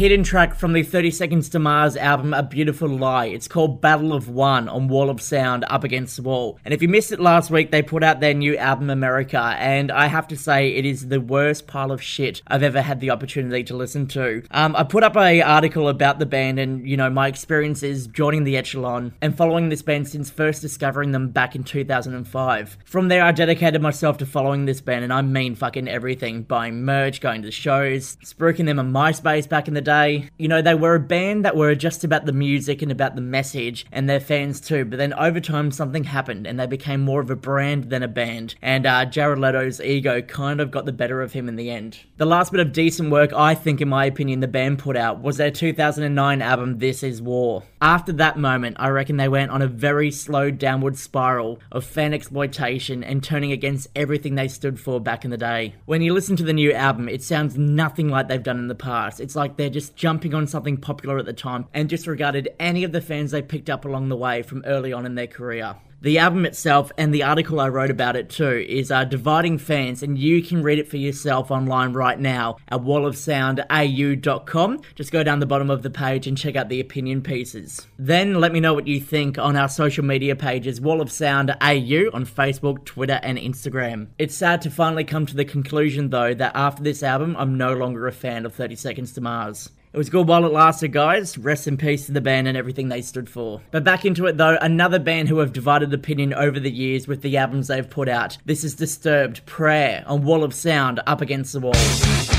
Hidden 0.02 0.24
track 0.24 0.56
from 0.56 0.74
the 0.74 0.82
30 0.82 1.12
Seconds 1.12 1.48
to 1.48 1.60
Mars 1.60 1.96
album 1.96 2.34
A 2.34 2.42
Beautiful 2.42 2.90
Lie. 2.90 3.28
It's 3.28 3.48
called 3.48 3.82
Battle 3.82 4.14
of 4.14 4.28
One 4.28 4.68
on 4.68 4.88
Wall 4.88 5.12
of 5.12 5.22
Sound 5.22 5.64
Up 5.70 5.84
Against 5.84 6.16
the 6.16 6.24
Wall. 6.24 6.58
And 6.66 6.74
if 6.74 6.82
you 6.82 6.90
missed 6.90 7.12
it 7.12 7.20
last 7.20 7.52
week, 7.52 7.70
they 7.70 7.84
put 7.84 8.04
out 8.04 8.20
their 8.20 8.34
new 8.34 8.58
album 8.58 8.90
America, 8.90 9.56
and 9.60 9.92
I 9.92 10.08
have 10.08 10.28
to 10.30 10.36
say 10.36 10.70
it 10.70 10.88
is 10.88 11.10
the 11.10 11.22
worst 11.22 11.68
pile 11.68 11.92
of 11.92 12.02
shit 12.02 12.42
I've 12.48 12.64
ever 12.64 12.82
had 12.82 13.00
the 13.00 13.12
opportunity 13.12 13.64
to 13.66 13.78
listen 13.78 14.08
to. 14.08 14.42
Um, 14.50 14.76
I 14.76 14.86
put 14.86 15.04
up 15.04 15.16
a 15.16 15.40
article 15.44 15.88
about 15.88 16.18
the 16.18 16.26
band 16.26 16.58
and, 16.58 16.90
you 16.90 16.98
know, 16.98 17.12
my 17.12 17.28
experiences 17.28 18.08
joining 18.08 18.44
the 18.44 18.58
Echelon 18.58 19.14
and 19.22 19.38
following 19.38 19.70
this 19.70 19.84
band 19.84 20.08
since 20.08 20.32
first 20.32 20.64
discovering 20.64 21.12
them 21.12 21.30
back 21.30 21.56
in 21.56 21.64
2005. 21.64 22.78
From 22.86 23.08
there, 23.08 23.24
I 23.24 23.34
dedicated 23.34 23.84
myself 23.84 24.18
to 24.18 24.26
following 24.26 24.66
this 24.66 24.82
band, 24.82 25.04
and 25.04 25.14
I 25.14 25.22
mean 25.22 25.54
fucking 25.54 25.88
everything 25.88 26.42
buying 26.42 26.82
merch, 26.86 27.22
going 27.22 27.44
to 27.44 27.48
the 27.50 27.52
shows, 27.52 28.16
spruiking 28.26 28.66
them 28.66 28.80
on 28.80 28.92
MySpace 28.92 29.48
back 29.48 29.68
in 29.68 29.76
the 29.76 29.82
day. 29.82 29.91
You 30.38 30.48
know, 30.48 30.62
they 30.62 30.76
were 30.76 30.96
a 30.96 31.00
band 31.00 31.46
that 31.46 31.56
were 31.56 31.76
just 31.76 32.04
about 32.04 32.26
the 32.26 32.34
music 32.34 32.82
and 32.82 32.92
about 32.92 33.16
the 33.16 33.22
message 33.22 33.86
and 33.92 34.10
their 34.10 34.20
fans 34.20 34.60
too, 34.60 34.86
but 34.86 34.98
then 34.98 35.14
over 35.14 35.40
time 35.40 35.72
something 35.72 36.04
happened 36.04 36.48
and 36.48 36.60
they 36.60 36.68
became 36.68 37.02
more 37.02 37.22
of 37.22 37.30
a 37.30 37.36
brand 37.36 37.90
than 37.90 38.04
a 38.04 38.08
band. 38.08 38.56
And 38.62 38.86
uh, 38.86 39.06
Jared 39.06 39.40
Leto's 39.40 39.82
ego 39.82 40.22
kind 40.22 40.62
of 40.62 40.72
got 40.72 40.86
the 40.86 40.92
better 40.92 41.22
of 41.22 41.34
him 41.34 41.48
in 41.48 41.56
the 41.56 41.70
end. 41.70 42.00
The 42.18 42.26
last 42.26 42.52
bit 42.52 42.62
of 42.62 42.72
decent 42.72 43.12
work, 43.12 43.34
I 43.34 43.56
think, 43.56 43.82
in 43.82 43.90
my 43.90 44.06
opinion, 44.06 44.40
the 44.40 44.48
band 44.48 44.80
put 44.80 44.96
out 44.96 45.22
was 45.22 45.38
their 45.38 45.52
2009 45.52 46.42
album 46.42 46.78
This 46.78 47.04
Is 47.04 47.22
War. 47.22 47.64
After 47.82 48.12
that 48.14 48.38
moment, 48.38 48.78
I 48.80 48.90
reckon 48.90 49.18
they 49.18 49.28
went 49.28 49.52
on 49.52 49.62
a 49.62 49.68
very 49.68 50.12
slow 50.12 50.52
downward 50.52 50.98
spiral 50.98 51.60
of 51.72 51.84
fan 51.84 52.14
exploitation 52.14 53.04
and 53.04 53.24
turning 53.24 53.52
against 53.52 53.88
everything 53.96 54.36
they 54.36 54.48
stood 54.48 54.80
for 54.80 55.00
back 55.00 55.26
in 55.26 55.32
the 55.32 55.38
day. 55.38 55.76
When 55.86 56.02
you 56.02 56.14
listen 56.14 56.36
to 56.36 56.44
the 56.44 56.54
new 56.54 56.72
album, 56.74 57.10
it 57.10 57.24
sounds 57.24 57.58
nothing 57.58 58.10
like 58.10 58.28
they've 58.28 58.42
done 58.42 58.60
in 58.60 58.68
the 58.68 58.76
past. 58.76 59.20
It's 59.20 59.36
like 59.36 59.58
they're 59.58 59.70
just 59.70 59.81
jumping 59.90 60.34
on 60.34 60.48
something 60.48 60.78
popular 60.78 61.18
at 61.18 61.26
the 61.26 61.34
time 61.34 61.66
and 61.74 61.90
disregarded 61.90 62.50
any 62.60 62.84
of 62.84 62.92
the 62.92 63.02
fans 63.02 63.32
they 63.32 63.42
picked 63.42 63.70
up 63.70 63.86
along 63.86 64.10
the 64.10 64.16
way 64.16 64.42
from 64.44 64.64
early 64.66 64.94
on 64.94 65.06
in 65.06 65.16
their 65.16 65.28
career. 65.28 65.76
The 66.04 66.18
album 66.18 66.48
itself 66.48 66.92
and 66.98 67.14
the 67.14 67.22
article 67.22 67.60
I 67.60 67.70
wrote 67.70 67.92
about 67.92 68.16
it 68.16 68.28
too 68.28 68.66
is 68.68 68.90
uh, 68.90 69.04
dividing 69.04 69.60
fans, 69.60 70.02
and 70.02 70.18
you 70.18 70.42
can 70.42 70.64
read 70.64 70.80
it 70.80 70.88
for 70.88 70.98
yourself 70.98 71.52
online 71.52 71.94
right 71.94 72.20
now 72.20 72.58
at 72.70 72.82
wallofsoundau.com. 72.82 74.82
Just 74.96 75.12
go 75.12 75.22
down 75.22 75.40
the 75.40 75.46
bottom 75.46 75.70
of 75.70 75.84
the 75.84 75.92
page 75.92 76.26
and 76.26 76.36
check 76.36 76.56
out 76.56 76.70
the 76.70 76.80
opinion 76.80 77.22
pieces. 77.22 77.86
Then 78.00 78.42
let 78.42 78.52
me 78.52 78.60
know 78.60 78.74
what 78.74 78.88
you 78.88 79.00
think 79.00 79.38
on 79.38 79.56
our 79.56 79.70
social 79.70 80.04
media 80.04 80.36
pages 80.36 80.82
Wall 80.82 81.02
of 81.02 81.12
Sound 81.12 81.52
AU 81.62 82.10
on 82.14 82.26
Facebook, 82.26 82.84
Twitter, 82.84 83.20
and 83.22 83.38
Instagram. 83.38 84.08
It's 84.18 84.34
sad 84.34 84.64
to 84.64 84.72
finally 84.72 85.04
come 85.04 85.28
to 85.28 85.36
the 85.36 85.46
conclusion 85.46 86.10
though 86.10 86.34
that 86.34 86.54
after 86.56 86.82
this 86.82 87.04
album, 87.04 87.36
I'm 87.38 87.60
no 87.60 87.76
longer 87.76 88.08
a 88.08 88.12
fan 88.12 88.48
of 88.48 88.56
30 88.56 88.76
Seconds 88.76 89.14
to 89.14 89.22
Mars. 89.22 89.70
It 89.94 89.98
was 89.98 90.10
good 90.10 90.26
while 90.26 90.46
it 90.46 90.54
lasted, 90.54 90.94
guys. 90.94 91.38
Rest 91.38 91.68
in 91.68 91.76
peace 91.76 92.06
to 92.06 92.14
the 92.14 92.22
band 92.22 92.48
and 92.48 92.56
everything 92.56 92.88
they 92.88 93.02
stood 93.02 93.30
for. 93.30 93.60
But 93.72 93.84
back 93.84 94.06
into 94.06 94.26
it 94.26 94.38
though, 94.38 94.58
another 94.62 95.00
band 95.00 95.28
who 95.28 95.40
have 95.40 95.52
divided 95.52 95.94
opinion 95.94 96.34
over 96.34 96.62
the 96.62 96.72
years 96.72 97.10
with 97.10 97.22
the 97.22 97.36
albums 97.36 97.68
they've 97.68 97.90
put 97.90 98.08
out. 98.08 98.38
This 98.46 98.64
is 98.64 98.74
Disturbed 98.76 99.46
Prayer 99.46 100.06
on 100.08 100.24
Wall 100.24 100.46
of 100.46 100.54
Sound 100.54 101.02
up 101.06 101.20
against 101.20 101.52
the 101.52 101.60
wall. 101.60 102.31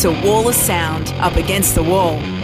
Listening 0.00 0.22
to 0.22 0.26
Wall 0.26 0.48
of 0.48 0.54
Sound 0.54 1.12
up 1.18 1.36
against 1.36 1.74
the 1.74 1.82
wall. 1.82 2.39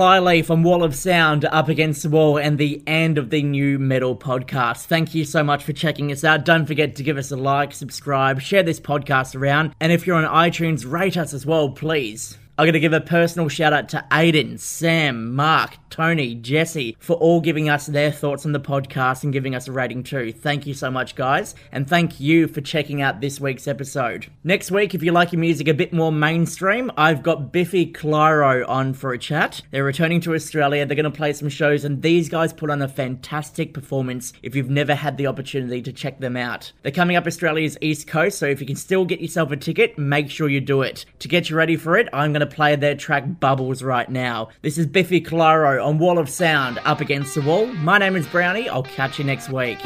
Flyleaf 0.00 0.50
on 0.50 0.62
Wall 0.62 0.82
of 0.82 0.94
Sound 0.96 1.44
up 1.44 1.68
against 1.68 2.02
the 2.02 2.08
wall 2.08 2.38
and 2.38 2.56
the 2.56 2.82
end 2.86 3.18
of 3.18 3.28
the 3.28 3.42
nu 3.42 3.78
metal 3.78 4.16
podcast. 4.16 4.86
Thank 4.86 5.14
you 5.14 5.26
so 5.26 5.44
much 5.44 5.62
for 5.62 5.74
checking 5.74 6.10
us 6.10 6.24
out. 6.24 6.46
Don't 6.46 6.64
forget 6.64 6.96
to 6.96 7.02
give 7.02 7.18
us 7.18 7.30
a 7.30 7.36
like, 7.36 7.74
subscribe, 7.74 8.40
share 8.40 8.62
this 8.62 8.80
podcast 8.80 9.36
around, 9.36 9.74
and 9.78 9.92
if 9.92 10.06
you're 10.06 10.16
on 10.16 10.24
iTunes, 10.24 10.90
rate 10.90 11.18
us 11.18 11.34
as 11.34 11.44
well, 11.44 11.68
please. 11.68 12.38
I'm 12.60 12.66
going 12.66 12.74
to 12.74 12.80
give 12.80 12.92
a 12.92 13.00
personal 13.00 13.48
shout 13.48 13.72
out 13.72 13.88
to 13.88 14.04
Aiden, 14.10 14.60
Sam, 14.60 15.34
Mark, 15.34 15.78
Tony, 15.88 16.34
Jesse 16.34 16.94
for 17.00 17.16
all 17.16 17.40
giving 17.40 17.70
us 17.70 17.86
their 17.86 18.12
thoughts 18.12 18.44
on 18.44 18.52
the 18.52 18.60
podcast 18.60 19.24
and 19.24 19.32
giving 19.32 19.54
us 19.54 19.66
a 19.66 19.72
rating 19.72 20.02
too. 20.02 20.30
Thank 20.30 20.66
you 20.66 20.74
so 20.74 20.90
much, 20.90 21.14
guys. 21.14 21.54
And 21.72 21.88
thank 21.88 22.20
you 22.20 22.48
for 22.48 22.60
checking 22.60 23.00
out 23.00 23.22
this 23.22 23.40
week's 23.40 23.66
episode. 23.66 24.26
Next 24.44 24.70
week, 24.70 24.94
if 24.94 25.02
you 25.02 25.10
like 25.10 25.32
your 25.32 25.40
music 25.40 25.68
a 25.68 25.74
bit 25.74 25.94
more 25.94 26.12
mainstream, 26.12 26.92
I've 26.98 27.22
got 27.22 27.50
Biffy 27.50 27.90
Clyro 27.90 28.68
on 28.68 28.92
for 28.92 29.14
a 29.14 29.18
chat. 29.18 29.62
They're 29.70 29.82
returning 29.82 30.20
to 30.20 30.34
Australia. 30.34 30.84
They're 30.84 30.96
going 30.96 31.04
to 31.04 31.10
play 31.10 31.32
some 31.32 31.48
shows, 31.48 31.86
and 31.86 32.02
these 32.02 32.28
guys 32.28 32.52
put 32.52 32.68
on 32.68 32.82
a 32.82 32.88
fantastic 32.88 33.72
performance 33.72 34.34
if 34.42 34.54
you've 34.54 34.68
never 34.68 34.94
had 34.94 35.16
the 35.16 35.28
opportunity 35.28 35.80
to 35.80 35.94
check 35.94 36.20
them 36.20 36.36
out. 36.36 36.72
They're 36.82 36.92
coming 36.92 37.16
up 37.16 37.26
Australia's 37.26 37.78
East 37.80 38.06
Coast, 38.06 38.38
so 38.38 38.44
if 38.44 38.60
you 38.60 38.66
can 38.66 38.76
still 38.76 39.06
get 39.06 39.22
yourself 39.22 39.50
a 39.50 39.56
ticket, 39.56 39.98
make 39.98 40.28
sure 40.28 40.50
you 40.50 40.60
do 40.60 40.82
it. 40.82 41.06
To 41.20 41.28
get 41.28 41.48
you 41.48 41.56
ready 41.56 41.76
for 41.76 41.96
it, 41.96 42.06
I'm 42.12 42.34
going 42.34 42.40
to 42.40 42.49
play 42.50 42.76
their 42.76 42.94
track 42.94 43.40
Bubbles 43.40 43.82
right 43.82 44.08
now. 44.08 44.48
This 44.62 44.76
is 44.76 44.86
Biffy 44.86 45.20
Clyro 45.20 45.84
on 45.84 45.98
Wall 45.98 46.18
of 46.18 46.28
Sound 46.28 46.78
up 46.84 47.00
against 47.00 47.34
the 47.34 47.42
wall. 47.42 47.66
My 47.66 47.98
name 47.98 48.16
is 48.16 48.26
Browny. 48.26 48.68
I'll 48.68 48.82
catch 48.82 49.18
you 49.18 49.24
next 49.24 49.48
week. 49.48 49.78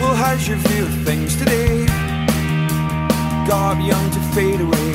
Well, 0.00 0.14
how's 0.14 0.46
your 0.46 0.58
view 0.58 0.84
of 0.84 0.94
things 1.04 1.36
today? 1.36 1.86
God 3.46 3.82
young 3.82 4.10
to 4.10 4.20
fade 4.34 4.60
away. 4.60 4.92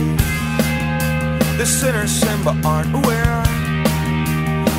The 1.57 1.65
sinners 1.65 2.11
sin 2.11 2.43
but 2.43 2.55
aren't 2.65 2.95
aware. 2.95 3.43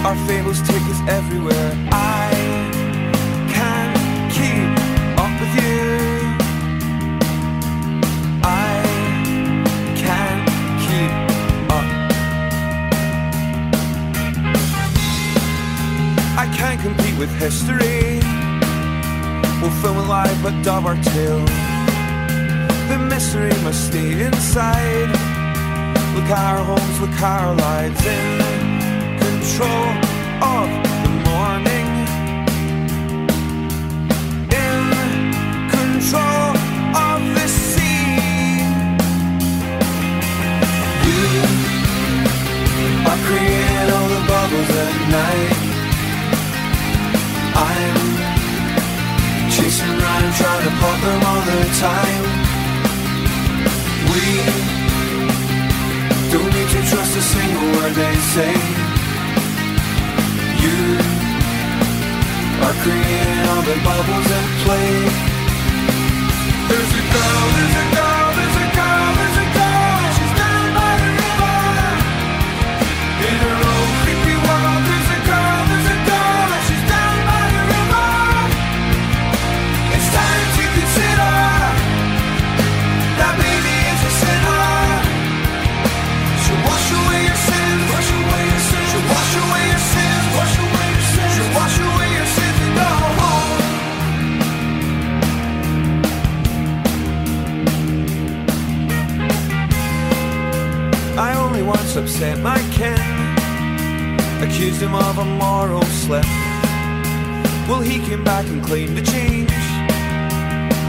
Our 0.05 0.17
fables 0.27 0.61
take 0.63 0.83
us 0.83 1.01
everywhere. 1.09 1.73
I 1.93 2.40
with 17.21 17.31
history. 17.39 18.19
We'll 19.61 19.77
film 19.83 19.99
a 19.99 20.07
live 20.09 20.43
but 20.43 20.55
dub 20.63 20.87
our 20.87 20.97
tale. 21.03 21.45
The 22.89 22.99
mystery 23.11 23.53
must 23.63 23.89
stay 23.89 24.25
inside. 24.25 25.11
Look 26.15 26.31
our 26.31 26.65
homes, 26.65 26.99
look 26.99 27.21
our 27.21 27.55
lives 27.55 28.03
in 28.07 29.19
control 29.21 29.89
of 30.57 30.69
the 31.05 31.13
morning. 31.29 31.89
In 34.65 34.81
control 35.77 36.57
of 37.07 37.21
the 37.37 37.47
sea. 37.47 38.65
You 41.05 41.27
are 43.11 43.21
creating 43.29 43.89
all 43.95 44.09
the 44.09 44.23
bubbles 44.27 44.71
at 44.71 44.95
night. 45.11 45.60
I'm 47.61 49.51
chasing 49.53 49.93
around 49.99 50.33
trying 50.41 50.65
to 50.65 50.73
pop 50.81 50.99
them 51.05 51.21
all 51.29 51.43
the 51.51 51.61
time. 51.87 52.25
We 54.13 54.25
don't 56.33 56.51
need 56.57 56.71
to 56.77 56.81
trust 56.91 57.13
a 57.21 57.25
single 57.35 57.69
word 57.77 57.95
they 58.01 58.17
say. 58.35 58.55
You 60.65 60.81
are 62.65 62.77
creating 62.83 63.43
all 63.51 63.63
the 63.71 63.77
bubbles 63.85 64.29
at 64.41 64.49
play. 64.65 64.93
There's 66.69 66.93
a 67.01 67.05
girl, 67.15 67.43
there's 67.57 67.77
a 67.83 67.87
girl, 67.97 68.10
upset 101.97 102.39
my 102.39 102.59
kin, 102.73 102.95
accused 104.43 104.81
him 104.81 104.95
of 104.95 105.19
a 105.19 105.25
moral 105.25 105.83
slip. 105.83 106.25
Well, 107.69 107.81
he 107.81 107.99
came 108.07 108.23
back 108.23 108.47
and 108.47 108.63
claimed 108.65 108.97
to 108.97 109.03
change. 109.03 109.51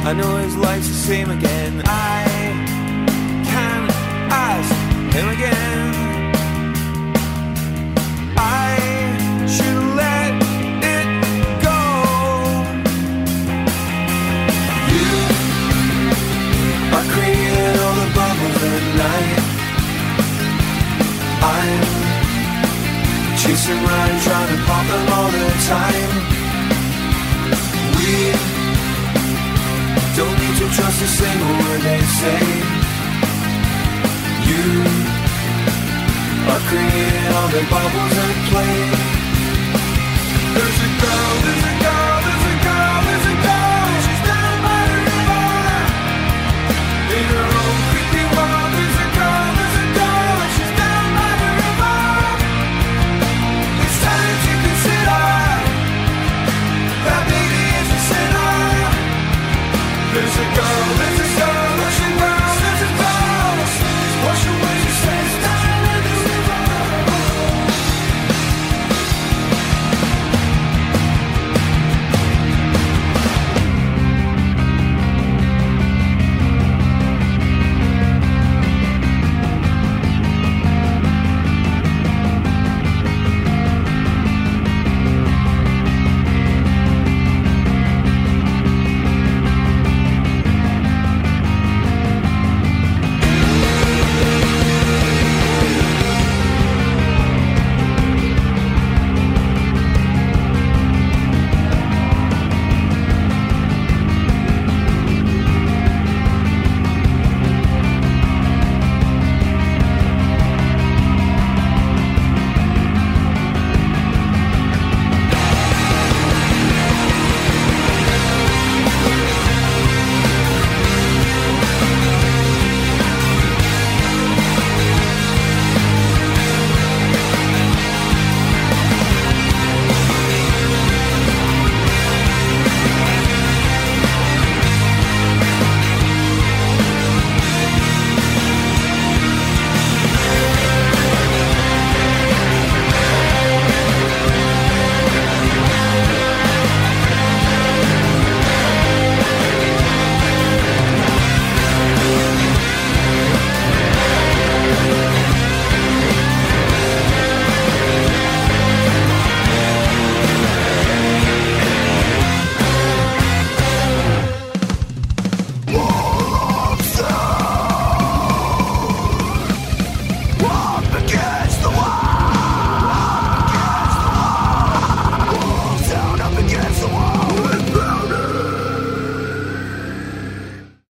I 0.03 0.14
know 0.14 0.38
his 0.38 0.56
life's 0.57 0.88
the 0.88 0.94
same 0.94 1.30
again. 1.32 1.82
I 1.86 2.23
can't 3.45 3.91
ask 4.32 5.15
him 5.15 5.30
again. 5.30 6.01